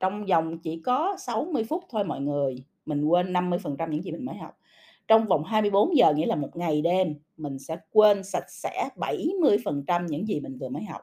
Trong 0.00 0.26
vòng 0.26 0.59
chỉ 0.59 0.81
có 0.81 1.16
60 1.19 1.64
phút 1.64 1.85
thôi 1.90 2.04
mọi 2.04 2.21
người, 2.21 2.64
mình 2.87 3.04
quên 3.04 3.33
50% 3.33 3.90
những 3.90 4.02
gì 4.02 4.11
mình 4.11 4.25
mới 4.25 4.37
học. 4.37 4.59
Trong 5.12 5.26
vòng 5.26 5.45
24 5.45 5.97
giờ, 5.97 6.14
nghĩa 6.14 6.26
là 6.26 6.37
một 6.37 6.57
ngày 6.57 6.83
đêm, 6.83 7.14
mình 7.37 7.59
sẽ 7.59 7.76
quên 7.90 8.25
sạch 8.25 8.45
sẽ 8.49 8.88
70% 8.97 10.07
những 10.07 10.28
gì 10.28 10.40
mình 10.40 10.59
vừa 10.59 10.69
mới 10.69 10.85
học. 10.85 11.00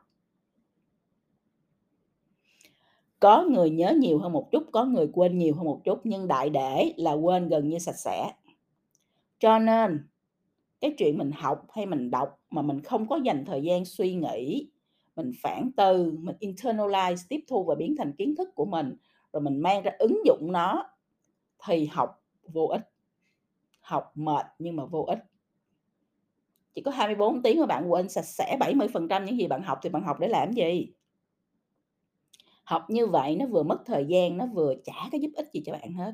Có 3.20 3.44
người 3.44 3.70
nhớ 3.70 3.94
nhiều 3.98 4.20
hơn 4.20 4.32
một 4.32 4.52
chút, 4.52 4.64
có 4.72 4.86
người 4.86 5.10
quên 5.14 5.38
nhiều 5.38 5.56
hơn 5.56 5.66
một 5.66 5.82
chút, 5.84 6.00
nhưng 6.04 6.28
đại 6.28 6.50
để 6.50 6.94
là 6.98 7.14
quên 7.14 7.50
gần 7.50 7.70
như 7.70 7.80
sạch 7.80 7.96
sẽ. 7.96 8.34
Cho 9.40 9.60
nên 9.60 10.08
cái 10.82 10.94
chuyện 10.98 11.18
mình 11.18 11.32
học 11.32 11.66
hay 11.70 11.86
mình 11.86 12.12
đọc 12.12 12.40
mà 12.50 12.62
mình 12.62 12.82
không 12.82 13.08
có 13.08 13.16
dành 13.16 13.46
thời 13.46 13.62
gian 13.62 13.86
suy 13.86 14.16
nghĩ, 14.16 14.70
mình 15.16 15.32
phản 15.42 15.72
tư, 15.78 16.18
mình 16.20 16.36
internalize, 16.40 17.26
tiếp 17.30 17.44
thu 17.48 17.64
và 17.64 17.76
biến 17.76 17.96
thành 17.98 18.14
kiến 18.14 18.36
thức 18.36 18.50
của 18.56 18.66
mình, 18.66 18.96
rồi 19.34 19.42
mình 19.42 19.60
mang 19.60 19.82
ra 19.82 19.92
ứng 20.00 20.22
dụng 20.26 20.52
nó 20.52 20.90
thì 21.68 21.86
học 21.86 22.24
vô 22.44 22.66
ích. 22.66 22.82
Học 23.90 24.12
mệt 24.16 24.46
nhưng 24.60 24.76
mà 24.76 24.86
vô 24.86 25.04
ích. 25.04 25.20
Chỉ 26.74 26.82
có 26.82 26.92
24 26.92 27.44
tiếng 27.44 27.60
mà 27.60 27.66
bạn 27.66 27.92
quên 27.92 28.10
sạch 28.10 28.26
sẽ 28.26 28.58
70% 28.60 29.26
những 29.26 29.38
gì 29.38 29.48
bạn 29.48 29.62
học 29.62 29.80
thì 29.84 29.90
bạn 29.90 30.04
học 30.04 30.20
để 30.20 30.28
làm 30.28 30.54
gì? 30.54 30.94
Học 32.64 32.86
như 32.90 33.08
vậy 33.08 33.36
nó 33.36 33.46
vừa 33.46 33.64
mất 33.64 33.80
thời 33.86 34.06
gian, 34.06 34.38
nó 34.38 34.46
vừa 34.46 34.74
chả 34.86 35.10
có 35.12 35.18
giúp 35.18 35.32
ích 35.36 35.50
gì 35.54 35.62
cho 35.66 35.74
bạn 35.74 35.94
hết. 35.94 36.12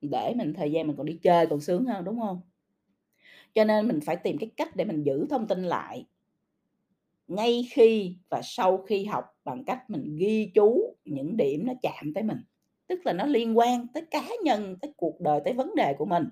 Để 0.00 0.34
mình 0.36 0.54
thời 0.54 0.72
gian 0.72 0.86
mình 0.86 0.96
còn 0.96 1.06
đi 1.06 1.18
chơi 1.22 1.46
còn 1.46 1.60
sướng 1.60 1.84
hơn, 1.84 2.04
đúng 2.04 2.20
không 2.20 2.40
Cho 3.54 3.64
nên 3.64 3.88
mình 3.88 4.00
phải 4.00 4.16
tìm 4.16 4.38
cái 4.38 4.50
cách 4.56 4.76
để 4.76 4.84
mình 4.84 5.02
giữ 5.02 5.26
thông 5.30 5.46
tin 5.48 5.62
lại. 5.62 6.06
Ngay 7.28 7.68
khi 7.72 8.16
và 8.28 8.40
sau 8.44 8.78
khi 8.78 9.04
học 9.04 9.24
bằng 9.44 9.64
cách 9.64 9.90
mình 9.90 10.16
ghi 10.16 10.50
chú 10.54 10.96
những 11.04 11.36
điểm 11.36 11.66
nó 11.66 11.72
chạm 11.82 12.14
tới 12.14 12.22
mình, 12.24 12.38
tức 12.88 13.06
là 13.06 13.12
nó 13.12 13.26
liên 13.26 13.58
quan 13.58 13.86
tới 13.94 14.02
cá 14.10 14.28
nhân, 14.44 14.76
tới 14.80 14.92
cuộc 14.96 15.20
đời, 15.20 15.40
tới 15.44 15.54
vấn 15.54 15.74
đề 15.74 15.94
của 15.94 16.04
mình. 16.04 16.28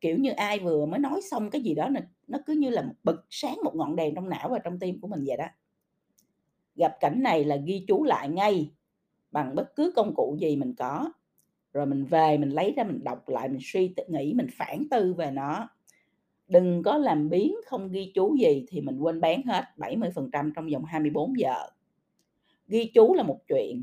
Kiểu 0.00 0.16
như 0.18 0.30
ai 0.30 0.58
vừa 0.58 0.86
mới 0.86 1.00
nói 1.00 1.20
xong 1.30 1.50
cái 1.50 1.62
gì 1.62 1.74
đó 1.74 1.88
nè, 1.88 2.00
nó 2.26 2.38
cứ 2.46 2.52
như 2.52 2.70
là 2.70 2.92
bật 3.04 3.24
sáng 3.30 3.56
một 3.64 3.74
ngọn 3.74 3.96
đèn 3.96 4.14
trong 4.14 4.28
não 4.28 4.48
và 4.48 4.58
trong 4.58 4.78
tim 4.78 5.00
của 5.00 5.08
mình 5.08 5.24
vậy 5.26 5.36
đó. 5.36 5.46
Gặp 6.76 6.96
cảnh 7.00 7.22
này 7.22 7.44
là 7.44 7.56
ghi 7.56 7.84
chú 7.88 8.04
lại 8.04 8.28
ngay 8.28 8.70
bằng 9.30 9.54
bất 9.54 9.76
cứ 9.76 9.92
công 9.96 10.14
cụ 10.14 10.36
gì 10.40 10.56
mình 10.56 10.74
có, 10.74 11.12
rồi 11.72 11.86
mình 11.86 12.04
về 12.04 12.38
mình 12.38 12.50
lấy 12.50 12.72
ra 12.76 12.84
mình 12.84 13.04
đọc 13.04 13.28
lại, 13.28 13.48
mình 13.48 13.60
suy 13.62 13.94
nghĩ, 14.08 14.34
mình 14.34 14.46
phản 14.52 14.84
tư 14.90 15.14
về 15.14 15.30
nó. 15.30 15.68
Đừng 16.48 16.82
có 16.82 16.98
làm 16.98 17.28
biến 17.28 17.54
không 17.66 17.88
ghi 17.88 18.12
chú 18.14 18.36
gì 18.36 18.64
thì 18.68 18.80
mình 18.80 18.98
quên 18.98 19.20
bán 19.20 19.42
hết 19.42 19.64
70% 19.76 20.52
trong 20.54 20.68
vòng 20.72 20.84
24 20.84 21.38
giờ. 21.38 21.54
Ghi 22.66 22.90
chú 22.94 23.14
là 23.14 23.22
một 23.22 23.38
chuyện, 23.48 23.82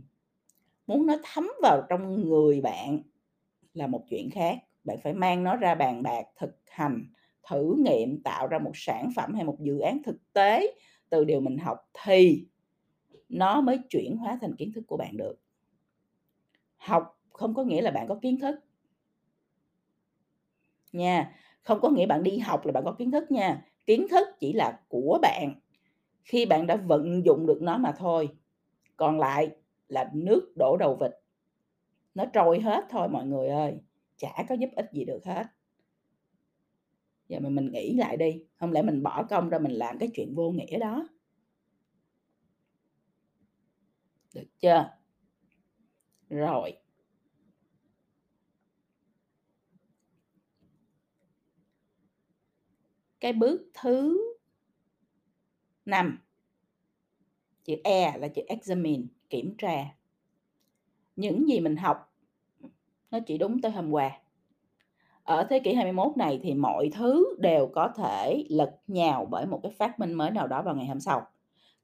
muốn 0.87 1.05
nó 1.07 1.15
thấm 1.23 1.49
vào 1.61 1.81
trong 1.89 2.29
người 2.29 2.61
bạn 2.61 2.99
là 3.73 3.87
một 3.87 4.03
chuyện 4.09 4.29
khác. 4.31 4.57
Bạn 4.83 4.97
phải 5.03 5.13
mang 5.13 5.43
nó 5.43 5.55
ra 5.55 5.75
bàn 5.75 6.03
bạc, 6.03 6.23
thực 6.37 6.57
hành, 6.71 7.05
thử 7.49 7.75
nghiệm, 7.79 8.23
tạo 8.23 8.47
ra 8.47 8.59
một 8.59 8.71
sản 8.75 9.09
phẩm 9.15 9.33
hay 9.33 9.43
một 9.43 9.57
dự 9.59 9.79
án 9.79 10.03
thực 10.03 10.33
tế 10.33 10.75
từ 11.09 11.25
điều 11.25 11.41
mình 11.41 11.57
học 11.57 11.77
thì 12.05 12.45
nó 13.29 13.61
mới 13.61 13.79
chuyển 13.89 14.17
hóa 14.17 14.37
thành 14.41 14.55
kiến 14.55 14.71
thức 14.75 14.83
của 14.87 14.97
bạn 14.97 15.17
được. 15.17 15.35
Học 16.77 17.19
không 17.33 17.53
có 17.53 17.63
nghĩa 17.63 17.81
là 17.81 17.91
bạn 17.91 18.07
có 18.07 18.15
kiến 18.21 18.39
thức. 18.39 18.55
Nha, 20.93 21.35
không 21.63 21.79
có 21.81 21.89
nghĩa 21.89 22.05
bạn 22.05 22.23
đi 22.23 22.37
học 22.37 22.65
là 22.65 22.71
bạn 22.71 22.83
có 22.85 22.91
kiến 22.91 23.11
thức 23.11 23.31
nha. 23.31 23.65
Kiến 23.85 24.07
thức 24.09 24.27
chỉ 24.39 24.53
là 24.53 24.79
của 24.89 25.19
bạn 25.21 25.53
khi 26.23 26.45
bạn 26.45 26.67
đã 26.67 26.75
vận 26.75 27.25
dụng 27.25 27.47
được 27.47 27.61
nó 27.61 27.77
mà 27.77 27.93
thôi. 27.97 28.29
Còn 28.97 29.19
lại 29.19 29.49
là 29.89 30.09
nước 30.13 30.53
đổ 30.55 30.77
đầu 30.77 30.97
vịt. 31.01 31.11
Nó 32.15 32.25
trôi 32.33 32.59
hết 32.59 32.85
thôi 32.89 33.09
mọi 33.09 33.25
người 33.25 33.47
ơi, 33.47 33.77
chả 34.17 34.45
có 34.49 34.55
giúp 34.55 34.69
ích 34.75 34.89
gì 34.93 35.05
được 35.05 35.25
hết. 35.25 35.45
Giờ 37.27 37.39
mà 37.39 37.49
mình 37.49 37.71
nghĩ 37.71 37.93
lại 37.93 38.17
đi, 38.17 38.43
không 38.55 38.71
lẽ 38.71 38.81
mình 38.81 39.03
bỏ 39.03 39.23
công 39.29 39.49
ra 39.49 39.59
mình 39.59 39.71
làm 39.71 39.97
cái 39.99 40.09
chuyện 40.13 40.35
vô 40.35 40.51
nghĩa 40.51 40.79
đó? 40.79 41.07
Được 44.33 44.47
chưa? 44.59 44.89
Rồi. 46.29 46.77
Cái 53.19 53.33
bước 53.33 53.61
thứ 53.73 54.17
5 55.85 56.19
chữ 57.63 57.75
E 57.83 58.17
là 58.17 58.27
chữ 58.27 58.41
examine, 58.47 59.03
kiểm 59.29 59.55
tra. 59.57 59.85
Những 61.15 61.49
gì 61.49 61.59
mình 61.59 61.75
học 61.75 62.13
nó 63.11 63.19
chỉ 63.19 63.37
đúng 63.37 63.61
tới 63.61 63.71
hôm 63.71 63.91
qua. 63.91 64.19
Ở 65.23 65.43
thế 65.49 65.59
kỷ 65.59 65.73
21 65.73 66.17
này 66.17 66.39
thì 66.43 66.53
mọi 66.53 66.89
thứ 66.93 67.35
đều 67.39 67.67
có 67.67 67.87
thể 67.87 68.45
lật 68.49 68.75
nhào 68.87 69.25
bởi 69.25 69.45
một 69.45 69.59
cái 69.63 69.71
phát 69.71 69.99
minh 69.99 70.13
mới 70.13 70.31
nào 70.31 70.47
đó 70.47 70.61
vào 70.61 70.75
ngày 70.75 70.87
hôm 70.87 70.99
sau. 70.99 71.27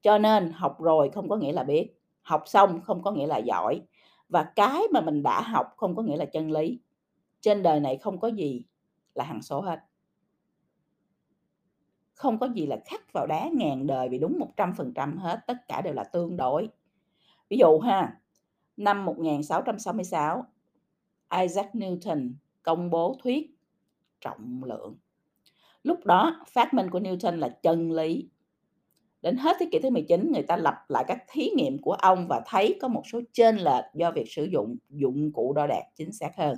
Cho 0.02 0.18
nên 0.18 0.52
học 0.52 0.80
rồi 0.80 1.10
không 1.10 1.28
có 1.28 1.36
nghĩa 1.36 1.52
là 1.52 1.64
biết, 1.64 1.90
học 2.22 2.42
xong 2.46 2.80
không 2.80 3.02
có 3.02 3.10
nghĩa 3.10 3.26
là 3.26 3.38
giỏi, 3.38 3.82
và 4.28 4.42
cái 4.56 4.82
mà 4.92 5.00
mình 5.00 5.22
đã 5.22 5.40
học 5.40 5.74
không 5.76 5.96
có 5.96 6.02
nghĩa 6.02 6.16
là 6.16 6.24
chân 6.24 6.50
lý. 6.50 6.80
Trên 7.40 7.62
đời 7.62 7.80
này 7.80 7.96
không 7.96 8.20
có 8.20 8.28
gì 8.28 8.64
là 9.14 9.24
hằng 9.24 9.42
số 9.42 9.60
hết. 9.60 9.80
Không 12.14 12.38
có 12.38 12.46
gì 12.46 12.66
là 12.66 12.80
khắc 12.84 13.12
vào 13.12 13.26
đá 13.26 13.48
ngàn 13.52 13.86
đời 13.86 14.08
vì 14.08 14.18
đúng 14.18 14.40
100% 14.56 15.18
hết, 15.18 15.40
tất 15.46 15.68
cả 15.68 15.80
đều 15.80 15.94
là 15.94 16.04
tương 16.04 16.36
đối. 16.36 16.68
Ví 17.54 17.58
dụ 17.58 17.78
ha, 17.78 18.20
năm 18.76 19.04
1666, 19.04 20.44
Isaac 21.40 21.74
Newton 21.74 22.32
công 22.62 22.90
bố 22.90 23.18
thuyết 23.22 23.50
trọng 24.20 24.64
lượng. 24.64 24.96
Lúc 25.82 26.04
đó, 26.04 26.44
phát 26.48 26.74
minh 26.74 26.90
của 26.90 27.00
Newton 27.00 27.36
là 27.36 27.48
chân 27.48 27.92
lý. 27.92 28.28
Đến 29.22 29.36
hết 29.36 29.56
thế 29.60 29.68
kỷ 29.72 29.78
thứ 29.78 29.90
19, 29.90 30.32
người 30.32 30.42
ta 30.42 30.56
lặp 30.56 30.90
lại 30.90 31.04
các 31.08 31.24
thí 31.28 31.50
nghiệm 31.56 31.78
của 31.78 31.92
ông 31.92 32.28
và 32.28 32.42
thấy 32.46 32.78
có 32.80 32.88
một 32.88 33.02
số 33.06 33.20
chênh 33.32 33.56
lệch 33.56 33.84
do 33.94 34.10
việc 34.10 34.26
sử 34.28 34.44
dụng 34.44 34.76
dụng 34.90 35.32
cụ 35.32 35.52
đo 35.52 35.66
đạc 35.66 35.84
chính 35.96 36.12
xác 36.12 36.30
hơn. 36.36 36.56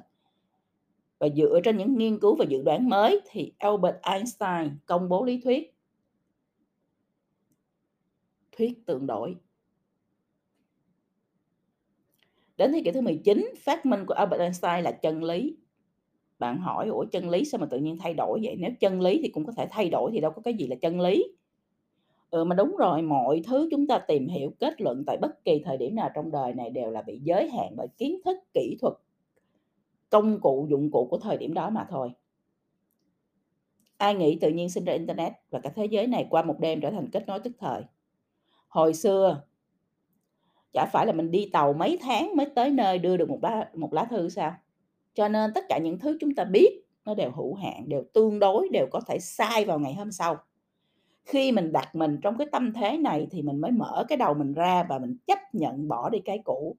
Và 1.18 1.28
dựa 1.36 1.60
trên 1.64 1.76
những 1.76 1.98
nghiên 1.98 2.20
cứu 2.20 2.36
và 2.36 2.44
dự 2.48 2.62
đoán 2.62 2.88
mới 2.88 3.20
thì 3.30 3.52
Albert 3.58 3.96
Einstein 4.02 4.78
công 4.86 5.08
bố 5.08 5.24
lý 5.24 5.40
thuyết 5.40 5.74
thuyết 8.52 8.86
tương 8.86 9.06
đối. 9.06 9.36
Đến 12.56 12.72
thế 12.72 12.82
kỷ 12.84 12.90
thứ 12.90 13.00
19, 13.00 13.54
phát 13.58 13.86
minh 13.86 14.06
của 14.06 14.14
Albert 14.14 14.40
Einstein 14.40 14.84
là 14.84 14.92
chân 14.92 15.24
lý. 15.24 15.56
Bạn 16.38 16.58
hỏi, 16.58 16.88
ủa 16.88 17.04
chân 17.04 17.28
lý 17.30 17.44
sao 17.44 17.58
mà 17.58 17.66
tự 17.70 17.78
nhiên 17.78 17.98
thay 17.98 18.14
đổi 18.14 18.40
vậy? 18.42 18.56
Nếu 18.58 18.70
chân 18.80 19.00
lý 19.00 19.20
thì 19.22 19.28
cũng 19.28 19.46
có 19.46 19.52
thể 19.52 19.66
thay 19.70 19.90
đổi 19.90 20.10
thì 20.12 20.20
đâu 20.20 20.30
có 20.30 20.42
cái 20.42 20.54
gì 20.54 20.66
là 20.66 20.76
chân 20.76 21.00
lý. 21.00 21.24
Ừ 22.30 22.44
mà 22.44 22.54
đúng 22.54 22.76
rồi, 22.76 23.02
mọi 23.02 23.42
thứ 23.46 23.68
chúng 23.70 23.86
ta 23.86 23.98
tìm 23.98 24.28
hiểu 24.28 24.54
kết 24.58 24.80
luận 24.80 25.04
tại 25.06 25.16
bất 25.16 25.44
kỳ 25.44 25.62
thời 25.64 25.76
điểm 25.76 25.94
nào 25.94 26.10
trong 26.14 26.30
đời 26.30 26.54
này 26.54 26.70
đều 26.70 26.90
là 26.90 27.02
bị 27.02 27.20
giới 27.22 27.50
hạn 27.50 27.72
bởi 27.76 27.88
kiến 27.98 28.20
thức, 28.24 28.36
kỹ 28.54 28.76
thuật, 28.80 28.94
công 30.10 30.40
cụ, 30.40 30.66
dụng 30.70 30.90
cụ 30.90 31.08
của 31.10 31.18
thời 31.18 31.36
điểm 31.36 31.54
đó 31.54 31.70
mà 31.70 31.86
thôi. 31.90 32.10
Ai 33.96 34.14
nghĩ 34.14 34.38
tự 34.40 34.48
nhiên 34.48 34.70
sinh 34.70 34.84
ra 34.84 34.92
internet 34.92 35.32
và 35.50 35.60
cả 35.60 35.70
thế 35.76 35.86
giới 35.86 36.06
này 36.06 36.26
qua 36.30 36.42
một 36.42 36.60
đêm 36.60 36.80
trở 36.80 36.90
thành 36.90 37.10
kết 37.10 37.26
nối 37.26 37.40
tức 37.40 37.52
thời? 37.58 37.82
Hồi 38.68 38.94
xưa 38.94 39.42
chả 40.76 40.86
phải 40.86 41.06
là 41.06 41.12
mình 41.12 41.30
đi 41.30 41.50
tàu 41.52 41.72
mấy 41.72 41.98
tháng 42.02 42.36
mới 42.36 42.46
tới 42.54 42.70
nơi 42.70 42.98
đưa 42.98 43.16
được 43.16 43.28
một 43.28 43.38
lá 43.42 43.70
một 43.74 43.92
lá 43.92 44.04
thư 44.04 44.28
sao? 44.28 44.54
Cho 45.14 45.28
nên 45.28 45.50
tất 45.54 45.64
cả 45.68 45.78
những 45.78 45.98
thứ 45.98 46.18
chúng 46.20 46.34
ta 46.34 46.44
biết 46.44 46.82
nó 47.04 47.14
đều 47.14 47.30
hữu 47.30 47.54
hạn, 47.54 47.88
đều 47.88 48.04
tương 48.14 48.38
đối, 48.38 48.68
đều 48.72 48.86
có 48.90 49.00
thể 49.00 49.18
sai 49.18 49.64
vào 49.64 49.78
ngày 49.78 49.94
hôm 49.94 50.12
sau. 50.12 50.36
Khi 51.24 51.52
mình 51.52 51.72
đặt 51.72 51.94
mình 51.94 52.18
trong 52.22 52.38
cái 52.38 52.46
tâm 52.52 52.72
thế 52.72 52.98
này 52.98 53.26
thì 53.30 53.42
mình 53.42 53.60
mới 53.60 53.70
mở 53.70 54.04
cái 54.08 54.18
đầu 54.18 54.34
mình 54.34 54.54
ra 54.54 54.86
và 54.88 54.98
mình 54.98 55.16
chấp 55.26 55.38
nhận 55.52 55.88
bỏ 55.88 56.10
đi 56.10 56.18
cái 56.24 56.38
cũ. 56.44 56.76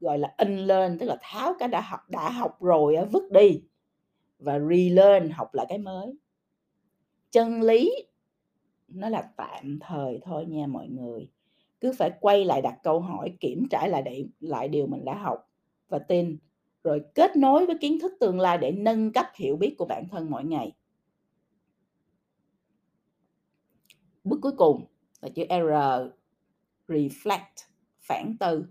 Gọi 0.00 0.18
là 0.18 0.34
in 0.38 0.56
lên 0.58 0.98
tức 0.98 1.06
là 1.06 1.16
tháo 1.20 1.54
cái 1.58 1.68
đã 1.68 1.80
học 1.80 2.00
đã 2.08 2.30
học 2.30 2.62
rồi 2.62 2.96
vứt 3.12 3.32
đi 3.32 3.62
và 4.38 4.58
relearn, 4.58 5.30
học 5.30 5.54
lại 5.54 5.66
cái 5.68 5.78
mới. 5.78 6.18
Chân 7.30 7.62
lý 7.62 7.90
nó 8.88 9.08
là 9.08 9.28
tạm 9.36 9.78
thời 9.80 10.20
thôi 10.22 10.46
nha 10.46 10.66
mọi 10.66 10.88
người. 10.88 11.28
Cứ 11.80 11.92
phải 11.92 12.10
quay 12.20 12.44
lại 12.44 12.62
đặt 12.62 12.74
câu 12.82 13.00
hỏi, 13.00 13.36
kiểm 13.40 13.68
tra 13.70 13.86
lại 13.86 14.02
để 14.02 14.26
lại 14.40 14.68
điều 14.68 14.86
mình 14.86 15.04
đã 15.04 15.14
học 15.14 15.50
và 15.88 15.98
tin, 15.98 16.38
rồi 16.84 17.02
kết 17.14 17.36
nối 17.36 17.66
với 17.66 17.76
kiến 17.80 17.98
thức 18.00 18.12
tương 18.20 18.40
lai 18.40 18.58
để 18.58 18.72
nâng 18.72 19.12
cấp 19.12 19.26
hiểu 19.34 19.56
biết 19.56 19.74
của 19.78 19.84
bản 19.84 20.08
thân 20.10 20.30
mỗi 20.30 20.44
ngày. 20.44 20.72
Bước 24.24 24.38
cuối 24.42 24.52
cùng 24.56 24.84
là 25.20 25.28
chữ 25.28 25.44
R, 25.48 25.72
reflect, 26.88 27.66
phản 28.00 28.36
tư. 28.40 28.66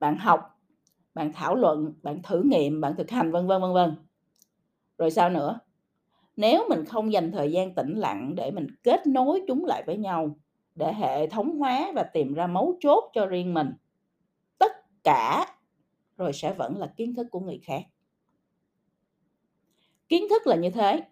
Bạn 0.00 0.18
học, 0.18 0.60
bạn 1.14 1.32
thảo 1.32 1.54
luận, 1.54 1.94
bạn 2.02 2.22
thử 2.22 2.42
nghiệm, 2.42 2.80
bạn 2.80 2.94
thực 2.96 3.10
hành 3.10 3.32
vân 3.32 3.46
vân 3.46 3.62
vân 3.62 3.72
vân. 3.72 3.96
Rồi 4.98 5.10
sao 5.10 5.30
nữa? 5.30 5.58
Nếu 6.36 6.66
mình 6.68 6.84
không 6.84 7.12
dành 7.12 7.32
thời 7.32 7.52
gian 7.52 7.74
tĩnh 7.74 7.94
lặng 7.94 8.34
để 8.34 8.50
mình 8.50 8.66
kết 8.82 9.06
nối 9.06 9.42
chúng 9.48 9.64
lại 9.64 9.82
với 9.86 9.96
nhau, 9.96 10.36
để 10.74 10.92
hệ 10.94 11.26
thống 11.26 11.58
hóa 11.58 11.92
và 11.94 12.02
tìm 12.02 12.34
ra 12.34 12.46
mấu 12.46 12.76
chốt 12.80 13.10
cho 13.14 13.26
riêng 13.26 13.54
mình, 13.54 13.72
tất 14.58 14.72
cả 15.04 15.46
rồi 16.18 16.32
sẽ 16.32 16.54
vẫn 16.54 16.78
là 16.78 16.86
kiến 16.96 17.14
thức 17.14 17.26
của 17.30 17.40
người 17.40 17.60
khác. 17.64 17.82
Kiến 20.08 20.24
thức 20.30 20.46
là 20.46 20.56
như 20.56 20.70
thế, 20.70 21.04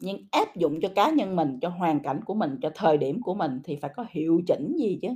nhưng 0.00 0.18
áp 0.30 0.56
dụng 0.56 0.80
cho 0.82 0.88
cá 0.96 1.10
nhân 1.10 1.36
mình, 1.36 1.58
cho 1.62 1.68
hoàn 1.68 2.00
cảnh 2.00 2.20
của 2.24 2.34
mình, 2.34 2.58
cho 2.62 2.70
thời 2.74 2.98
điểm 2.98 3.22
của 3.22 3.34
mình 3.34 3.60
thì 3.64 3.76
phải 3.76 3.90
có 3.96 4.06
hiệu 4.10 4.42
chỉnh 4.46 4.76
gì 4.78 4.98
chứ. 5.02 5.08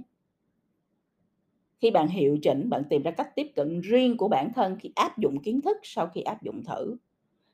Khi 1.82 1.90
bạn 1.90 2.08
hiệu 2.08 2.38
chỉnh, 2.42 2.70
bạn 2.70 2.82
tìm 2.90 3.02
ra 3.02 3.10
cách 3.10 3.28
tiếp 3.34 3.46
cận 3.56 3.80
riêng 3.80 4.16
của 4.16 4.28
bản 4.28 4.52
thân 4.54 4.76
khi 4.80 4.92
áp 4.94 5.18
dụng 5.18 5.42
kiến 5.42 5.60
thức 5.60 5.76
sau 5.82 6.06
khi 6.06 6.20
áp 6.20 6.42
dụng 6.42 6.64
thử 6.64 6.96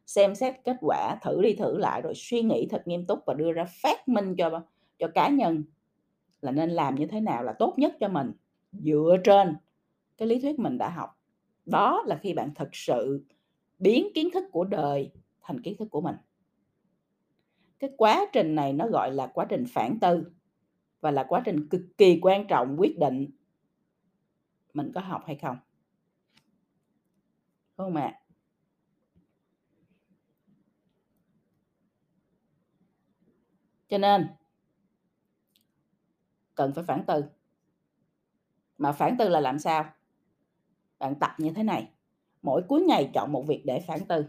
xem 0.07 0.35
xét 0.35 0.55
kết 0.65 0.77
quả 0.81 1.19
thử 1.23 1.43
đi 1.43 1.55
thử 1.55 1.79
lại 1.79 2.03
rồi 2.03 2.13
suy 2.17 2.43
nghĩ 2.43 2.69
thật 2.71 2.83
nghiêm 2.89 3.07
túc 3.07 3.19
và 3.27 3.35
đưa 3.35 3.53
ra 3.53 3.65
phát 3.83 4.09
minh 4.09 4.35
cho 4.39 4.63
cho 4.99 5.09
cá 5.09 5.29
nhân 5.29 5.65
là 6.47 6.53
nên 6.53 6.71
làm 6.71 6.95
như 6.95 7.07
thế 7.07 7.21
nào 7.21 7.43
là 7.43 7.53
tốt 7.53 7.75
nhất 7.77 7.97
cho 8.01 8.09
mình. 8.09 8.33
Dựa 8.73 9.17
trên 9.25 9.57
cái 10.17 10.29
lý 10.29 10.41
thuyết 10.41 10.59
mình 10.59 10.79
đã 10.79 10.89
học. 10.89 11.21
Đó 11.67 12.03
là 12.07 12.17
khi 12.17 12.35
bạn 12.35 12.55
thực 12.55 12.69
sự 12.73 13.25
biến 13.79 14.09
kiến 14.15 14.29
thức 14.35 14.45
của 14.53 14.65
đời 14.65 15.11
thành 15.43 15.63
kiến 15.63 15.77
thức 15.79 15.89
của 15.91 16.01
mình. 16.01 16.17
Cái 17.79 17.91
quá 17.97 18.27
trình 18.33 18.55
này 18.55 18.73
nó 18.73 18.89
gọi 18.89 19.13
là 19.13 19.27
quá 19.27 19.47
trình 19.49 19.65
phản 19.69 19.99
tư 20.01 20.25
và 21.01 21.11
là 21.11 21.25
quá 21.29 21.43
trình 21.45 21.69
cực 21.69 21.83
kỳ 21.99 22.19
quan 22.23 22.47
trọng 22.47 22.77
quyết 22.81 22.99
định 22.99 23.31
mình 24.75 24.93
có 24.95 25.01
học 25.01 25.23
hay 25.27 25.37
không. 25.37 25.57
Không 27.77 27.97
ạ? 27.97 28.13
À? 28.15 28.21
cho 33.89 33.99
nên 33.99 34.27
cần 36.57 36.73
phải 36.75 36.85
phản 36.85 37.05
tư 37.07 37.25
mà 38.79 38.93
phản 38.93 39.17
tư 39.19 39.29
là 39.29 39.41
làm 39.41 39.59
sao? 39.59 39.85
Bạn 40.99 41.15
tập 41.15 41.31
như 41.39 41.53
thế 41.53 41.63
này, 41.63 41.89
mỗi 42.43 42.63
cuối 42.69 42.83
ngày 42.83 43.11
chọn 43.15 43.33
một 43.33 43.47
việc 43.47 43.63
để 43.67 43.81
phản 43.81 44.07
tư 44.07 44.27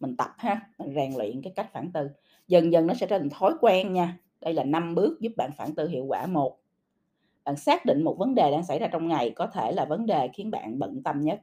mình 0.00 0.16
tập 0.16 0.30
ha, 0.38 0.60
mình 0.78 0.94
rèn 0.94 1.14
luyện 1.16 1.42
cái 1.42 1.52
cách 1.56 1.70
phản 1.72 1.92
tư 1.92 2.10
dần 2.48 2.72
dần 2.72 2.86
nó 2.86 2.94
sẽ 2.94 3.06
trở 3.06 3.18
thành 3.18 3.30
thói 3.30 3.54
quen 3.60 3.92
nha. 3.92 4.18
Đây 4.40 4.54
là 4.54 4.64
năm 4.64 4.94
bước 4.94 5.20
giúp 5.20 5.32
bạn 5.36 5.50
phản 5.56 5.74
tư 5.74 5.88
hiệu 5.88 6.04
quả. 6.04 6.26
Một, 6.26 6.58
bạn 7.44 7.56
xác 7.56 7.84
định 7.84 8.04
một 8.04 8.16
vấn 8.18 8.34
đề 8.34 8.50
đang 8.50 8.64
xảy 8.64 8.78
ra 8.78 8.88
trong 8.92 9.08
ngày 9.08 9.30
có 9.30 9.46
thể 9.46 9.72
là 9.72 9.84
vấn 9.84 10.06
đề 10.06 10.28
khiến 10.34 10.50
bạn 10.50 10.78
bận 10.78 11.02
tâm 11.02 11.20
nhất. 11.20 11.40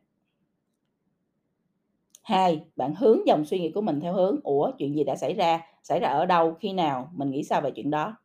Hai, 2.24 2.66
bạn 2.76 2.96
hướng 2.96 3.28
dòng 3.28 3.46
suy 3.46 3.60
nghĩ 3.60 3.72
của 3.72 3.82
mình 3.82 4.00
theo 4.00 4.14
hướng, 4.14 4.40
ủa, 4.44 4.72
chuyện 4.78 4.96
gì 4.96 5.04
đã 5.04 5.16
xảy 5.16 5.34
ra? 5.34 5.62
Xảy 5.84 6.00
ra 6.00 6.08
ở 6.08 6.26
đâu? 6.26 6.54
Khi 6.60 6.74
nào? 6.74 7.12
Mình 7.14 7.32
nghĩ 7.32 7.44
sao 7.44 7.62
về 7.62 7.72
chuyện 7.72 7.92
đó? 7.92 8.16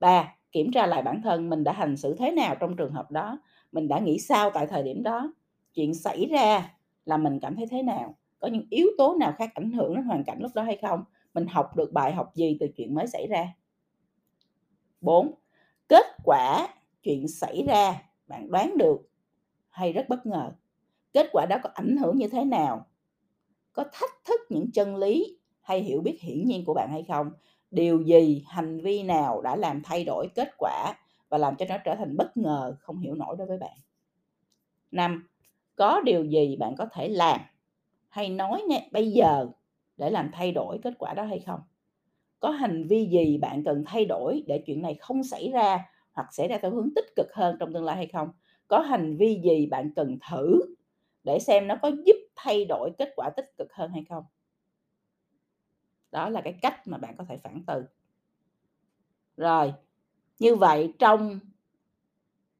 Ba 0.00 0.34
kiểm 0.52 0.72
tra 0.72 0.86
lại 0.86 1.02
bản 1.02 1.22
thân 1.22 1.50
mình 1.50 1.64
đã 1.64 1.72
hành 1.72 1.96
xử 1.96 2.14
thế 2.18 2.30
nào 2.30 2.56
trong 2.60 2.76
trường 2.76 2.92
hợp 2.92 3.10
đó, 3.10 3.38
mình 3.72 3.88
đã 3.88 3.98
nghĩ 3.98 4.18
sao 4.18 4.50
tại 4.50 4.66
thời 4.66 4.82
điểm 4.82 5.02
đó, 5.02 5.32
chuyện 5.74 5.94
xảy 5.94 6.26
ra 6.26 6.74
là 7.04 7.16
mình 7.16 7.40
cảm 7.40 7.56
thấy 7.56 7.66
thế 7.70 7.82
nào, 7.82 8.16
có 8.38 8.48
những 8.48 8.66
yếu 8.70 8.86
tố 8.98 9.16
nào 9.20 9.34
khác 9.38 9.50
ảnh 9.54 9.72
hưởng 9.72 9.94
đến 9.94 10.04
hoàn 10.04 10.24
cảnh 10.24 10.38
lúc 10.40 10.50
đó 10.54 10.62
hay 10.62 10.78
không, 10.82 11.04
mình 11.34 11.46
học 11.46 11.76
được 11.76 11.92
bài 11.92 12.12
học 12.12 12.32
gì 12.34 12.56
từ 12.60 12.68
chuyện 12.76 12.94
mới 12.94 13.06
xảy 13.06 13.26
ra 13.26 13.46
4. 15.00 15.34
Kết 15.88 16.06
quả 16.24 16.68
chuyện 17.02 17.28
xảy 17.28 17.64
ra, 17.66 18.02
bạn 18.26 18.50
đoán 18.50 18.78
được 18.78 19.08
hay 19.68 19.92
rất 19.92 20.08
bất 20.08 20.26
ngờ. 20.26 20.52
Kết 21.12 21.28
quả 21.32 21.46
đó 21.46 21.56
có 21.62 21.70
ảnh 21.74 21.96
hưởng 21.96 22.16
như 22.16 22.28
thế 22.28 22.44
nào, 22.44 22.86
có 23.72 23.84
thách 23.92 24.24
thức 24.24 24.40
những 24.48 24.70
chân 24.72 24.96
lý 24.96 25.38
hay 25.60 25.82
hiểu 25.82 26.00
biết 26.00 26.18
hiển 26.20 26.46
nhiên 26.46 26.64
của 26.64 26.74
bạn 26.74 26.88
hay 26.90 27.04
không 27.08 27.30
điều 27.72 28.02
gì, 28.02 28.44
hành 28.48 28.80
vi 28.80 29.02
nào 29.02 29.40
đã 29.42 29.56
làm 29.56 29.82
thay 29.84 30.04
đổi 30.04 30.28
kết 30.34 30.48
quả 30.58 30.94
và 31.28 31.38
làm 31.38 31.56
cho 31.56 31.66
nó 31.68 31.76
trở 31.84 31.94
thành 31.94 32.16
bất 32.16 32.36
ngờ, 32.36 32.76
không 32.80 32.98
hiểu 33.00 33.14
nổi 33.14 33.36
đối 33.38 33.46
với 33.46 33.58
bạn? 33.58 33.76
Năm, 34.90 35.28
có 35.76 36.00
điều 36.00 36.24
gì 36.24 36.56
bạn 36.56 36.74
có 36.78 36.86
thể 36.92 37.08
làm 37.08 37.40
hay 38.08 38.30
nói 38.30 38.62
ngay 38.68 38.88
bây 38.92 39.12
giờ 39.12 39.48
để 39.96 40.10
làm 40.10 40.30
thay 40.32 40.52
đổi 40.52 40.78
kết 40.82 40.94
quả 40.98 41.14
đó 41.14 41.24
hay 41.24 41.40
không? 41.40 41.60
Có 42.40 42.50
hành 42.50 42.88
vi 42.88 43.06
gì 43.06 43.38
bạn 43.38 43.64
cần 43.64 43.84
thay 43.86 44.04
đổi 44.06 44.44
để 44.46 44.64
chuyện 44.66 44.82
này 44.82 44.94
không 44.94 45.24
xảy 45.24 45.50
ra 45.50 45.86
hoặc 46.12 46.28
xảy 46.34 46.48
ra 46.48 46.58
theo 46.62 46.70
hướng 46.70 46.90
tích 46.96 47.06
cực 47.16 47.26
hơn 47.34 47.56
trong 47.60 47.72
tương 47.74 47.84
lai 47.84 47.96
hay 47.96 48.06
không? 48.06 48.28
Có 48.68 48.80
hành 48.80 49.16
vi 49.16 49.40
gì 49.44 49.66
bạn 49.66 49.90
cần 49.96 50.18
thử 50.30 50.60
để 51.24 51.38
xem 51.38 51.68
nó 51.68 51.76
có 51.82 51.92
giúp 52.06 52.16
thay 52.36 52.64
đổi 52.64 52.90
kết 52.98 53.10
quả 53.16 53.30
tích 53.36 53.46
cực 53.58 53.74
hơn 53.74 53.90
hay 53.92 54.04
không? 54.08 54.24
Đó 56.12 56.28
là 56.28 56.40
cái 56.40 56.52
cách 56.62 56.88
mà 56.88 56.98
bạn 56.98 57.16
có 57.16 57.24
thể 57.24 57.38
phản 57.38 57.62
từ. 57.66 57.84
Rồi 59.36 59.74
như 60.38 60.56
vậy 60.56 60.92
trong 60.98 61.40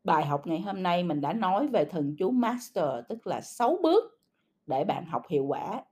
bài 0.05 0.27
học 0.27 0.47
ngày 0.47 0.61
hôm 0.61 0.83
nay 0.83 1.05
mình 1.05 1.21
đã 1.21 1.33
nói 1.33 1.69
về 1.69 1.85
thần 1.85 2.17
chú 2.19 2.31
master 2.31 2.85
tức 3.09 3.27
là 3.27 3.41
6 3.41 3.79
bước 3.83 4.21
để 4.67 4.85
bạn 4.85 5.07
học 5.07 5.23
hiệu 5.29 5.45
quả. 5.45 5.85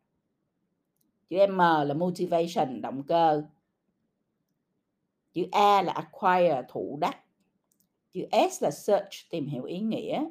Chữ 1.28 1.46
M 1.46 1.58
là 1.58 1.94
motivation 1.94 2.80
động 2.80 3.02
cơ. 3.02 3.42
Chữ 5.32 5.46
A 5.52 5.82
là 5.82 5.92
acquire 5.92 6.62
thụ 6.68 6.98
đắc. 7.00 7.16
Chữ 8.12 8.26
S 8.50 8.62
là 8.62 8.70
search 8.70 9.30
tìm 9.30 9.46
hiểu 9.46 9.64
ý 9.64 9.80
nghĩa. 9.80 10.24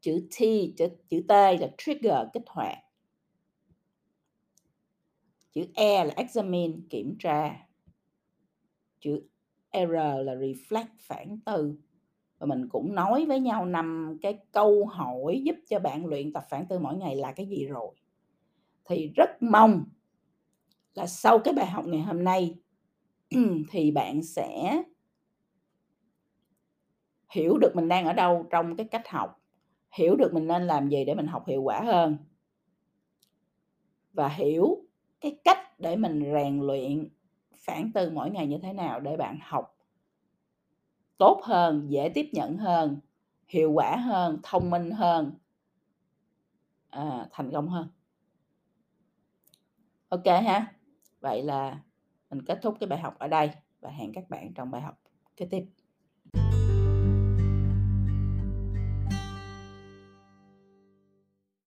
Chữ 0.00 0.28
T 0.30 0.38
chữ, 0.76 0.88
chữ 1.08 1.22
T 1.28 1.30
là 1.30 1.68
trigger 1.78 2.16
kích 2.32 2.44
hoạt 2.46 2.78
chữ 5.56 5.66
E 5.74 6.04
là 6.04 6.14
examine, 6.16 6.74
kiểm 6.90 7.16
tra. 7.18 7.66
Chữ 9.00 9.22
R 9.72 9.92
là 10.24 10.34
reflect, 10.34 10.86
phản 10.98 11.40
tư. 11.40 11.76
Và 12.38 12.46
mình 12.46 12.68
cũng 12.68 12.94
nói 12.94 13.26
với 13.26 13.40
nhau 13.40 13.64
năm 13.64 14.18
cái 14.22 14.38
câu 14.52 14.86
hỏi 14.86 15.42
giúp 15.44 15.56
cho 15.68 15.78
bạn 15.78 16.06
luyện 16.06 16.32
tập 16.32 16.44
phản 16.50 16.66
tư 16.66 16.78
mỗi 16.78 16.96
ngày 16.96 17.16
là 17.16 17.32
cái 17.32 17.46
gì 17.46 17.66
rồi. 17.66 17.94
Thì 18.84 19.12
rất 19.16 19.30
mong 19.40 19.84
là 20.94 21.06
sau 21.06 21.38
cái 21.38 21.54
bài 21.54 21.66
học 21.66 21.84
ngày 21.86 22.00
hôm 22.00 22.24
nay 22.24 22.54
thì 23.70 23.90
bạn 23.90 24.22
sẽ 24.22 24.82
hiểu 27.34 27.58
được 27.58 27.72
mình 27.74 27.88
đang 27.88 28.06
ở 28.06 28.12
đâu 28.12 28.46
trong 28.50 28.76
cái 28.76 28.88
cách 28.90 29.08
học, 29.08 29.42
hiểu 29.98 30.16
được 30.16 30.34
mình 30.34 30.46
nên 30.46 30.66
làm 30.66 30.88
gì 30.88 31.04
để 31.04 31.14
mình 31.14 31.26
học 31.26 31.44
hiệu 31.46 31.62
quả 31.62 31.80
hơn. 31.80 32.16
Và 34.12 34.28
hiểu 34.28 34.85
cái 35.26 35.38
cách 35.44 35.80
để 35.80 35.96
mình 35.96 36.32
rèn 36.32 36.60
luyện 36.60 37.08
phản 37.54 37.92
tư 37.92 38.10
mỗi 38.10 38.30
ngày 38.30 38.46
như 38.46 38.58
thế 38.62 38.72
nào 38.72 39.00
để 39.00 39.16
bạn 39.16 39.38
học 39.42 39.76
tốt 41.18 41.40
hơn, 41.44 41.86
dễ 41.88 42.08
tiếp 42.14 42.28
nhận 42.32 42.56
hơn, 42.56 43.00
hiệu 43.48 43.72
quả 43.72 43.96
hơn, 43.96 44.40
thông 44.42 44.70
minh 44.70 44.90
hơn, 44.90 45.32
à, 46.90 47.26
thành 47.32 47.50
công 47.52 47.68
hơn. 47.68 47.88
OK 50.08 50.26
ha. 50.26 50.72
Vậy 51.20 51.42
là 51.42 51.80
mình 52.30 52.44
kết 52.44 52.58
thúc 52.62 52.76
cái 52.80 52.88
bài 52.88 52.98
học 52.98 53.18
ở 53.18 53.28
đây 53.28 53.50
và 53.80 53.90
hẹn 53.90 54.12
các 54.12 54.30
bạn 54.30 54.54
trong 54.54 54.70
bài 54.70 54.82
học 54.82 55.00
kế 55.36 55.46
tiếp. 55.46 55.64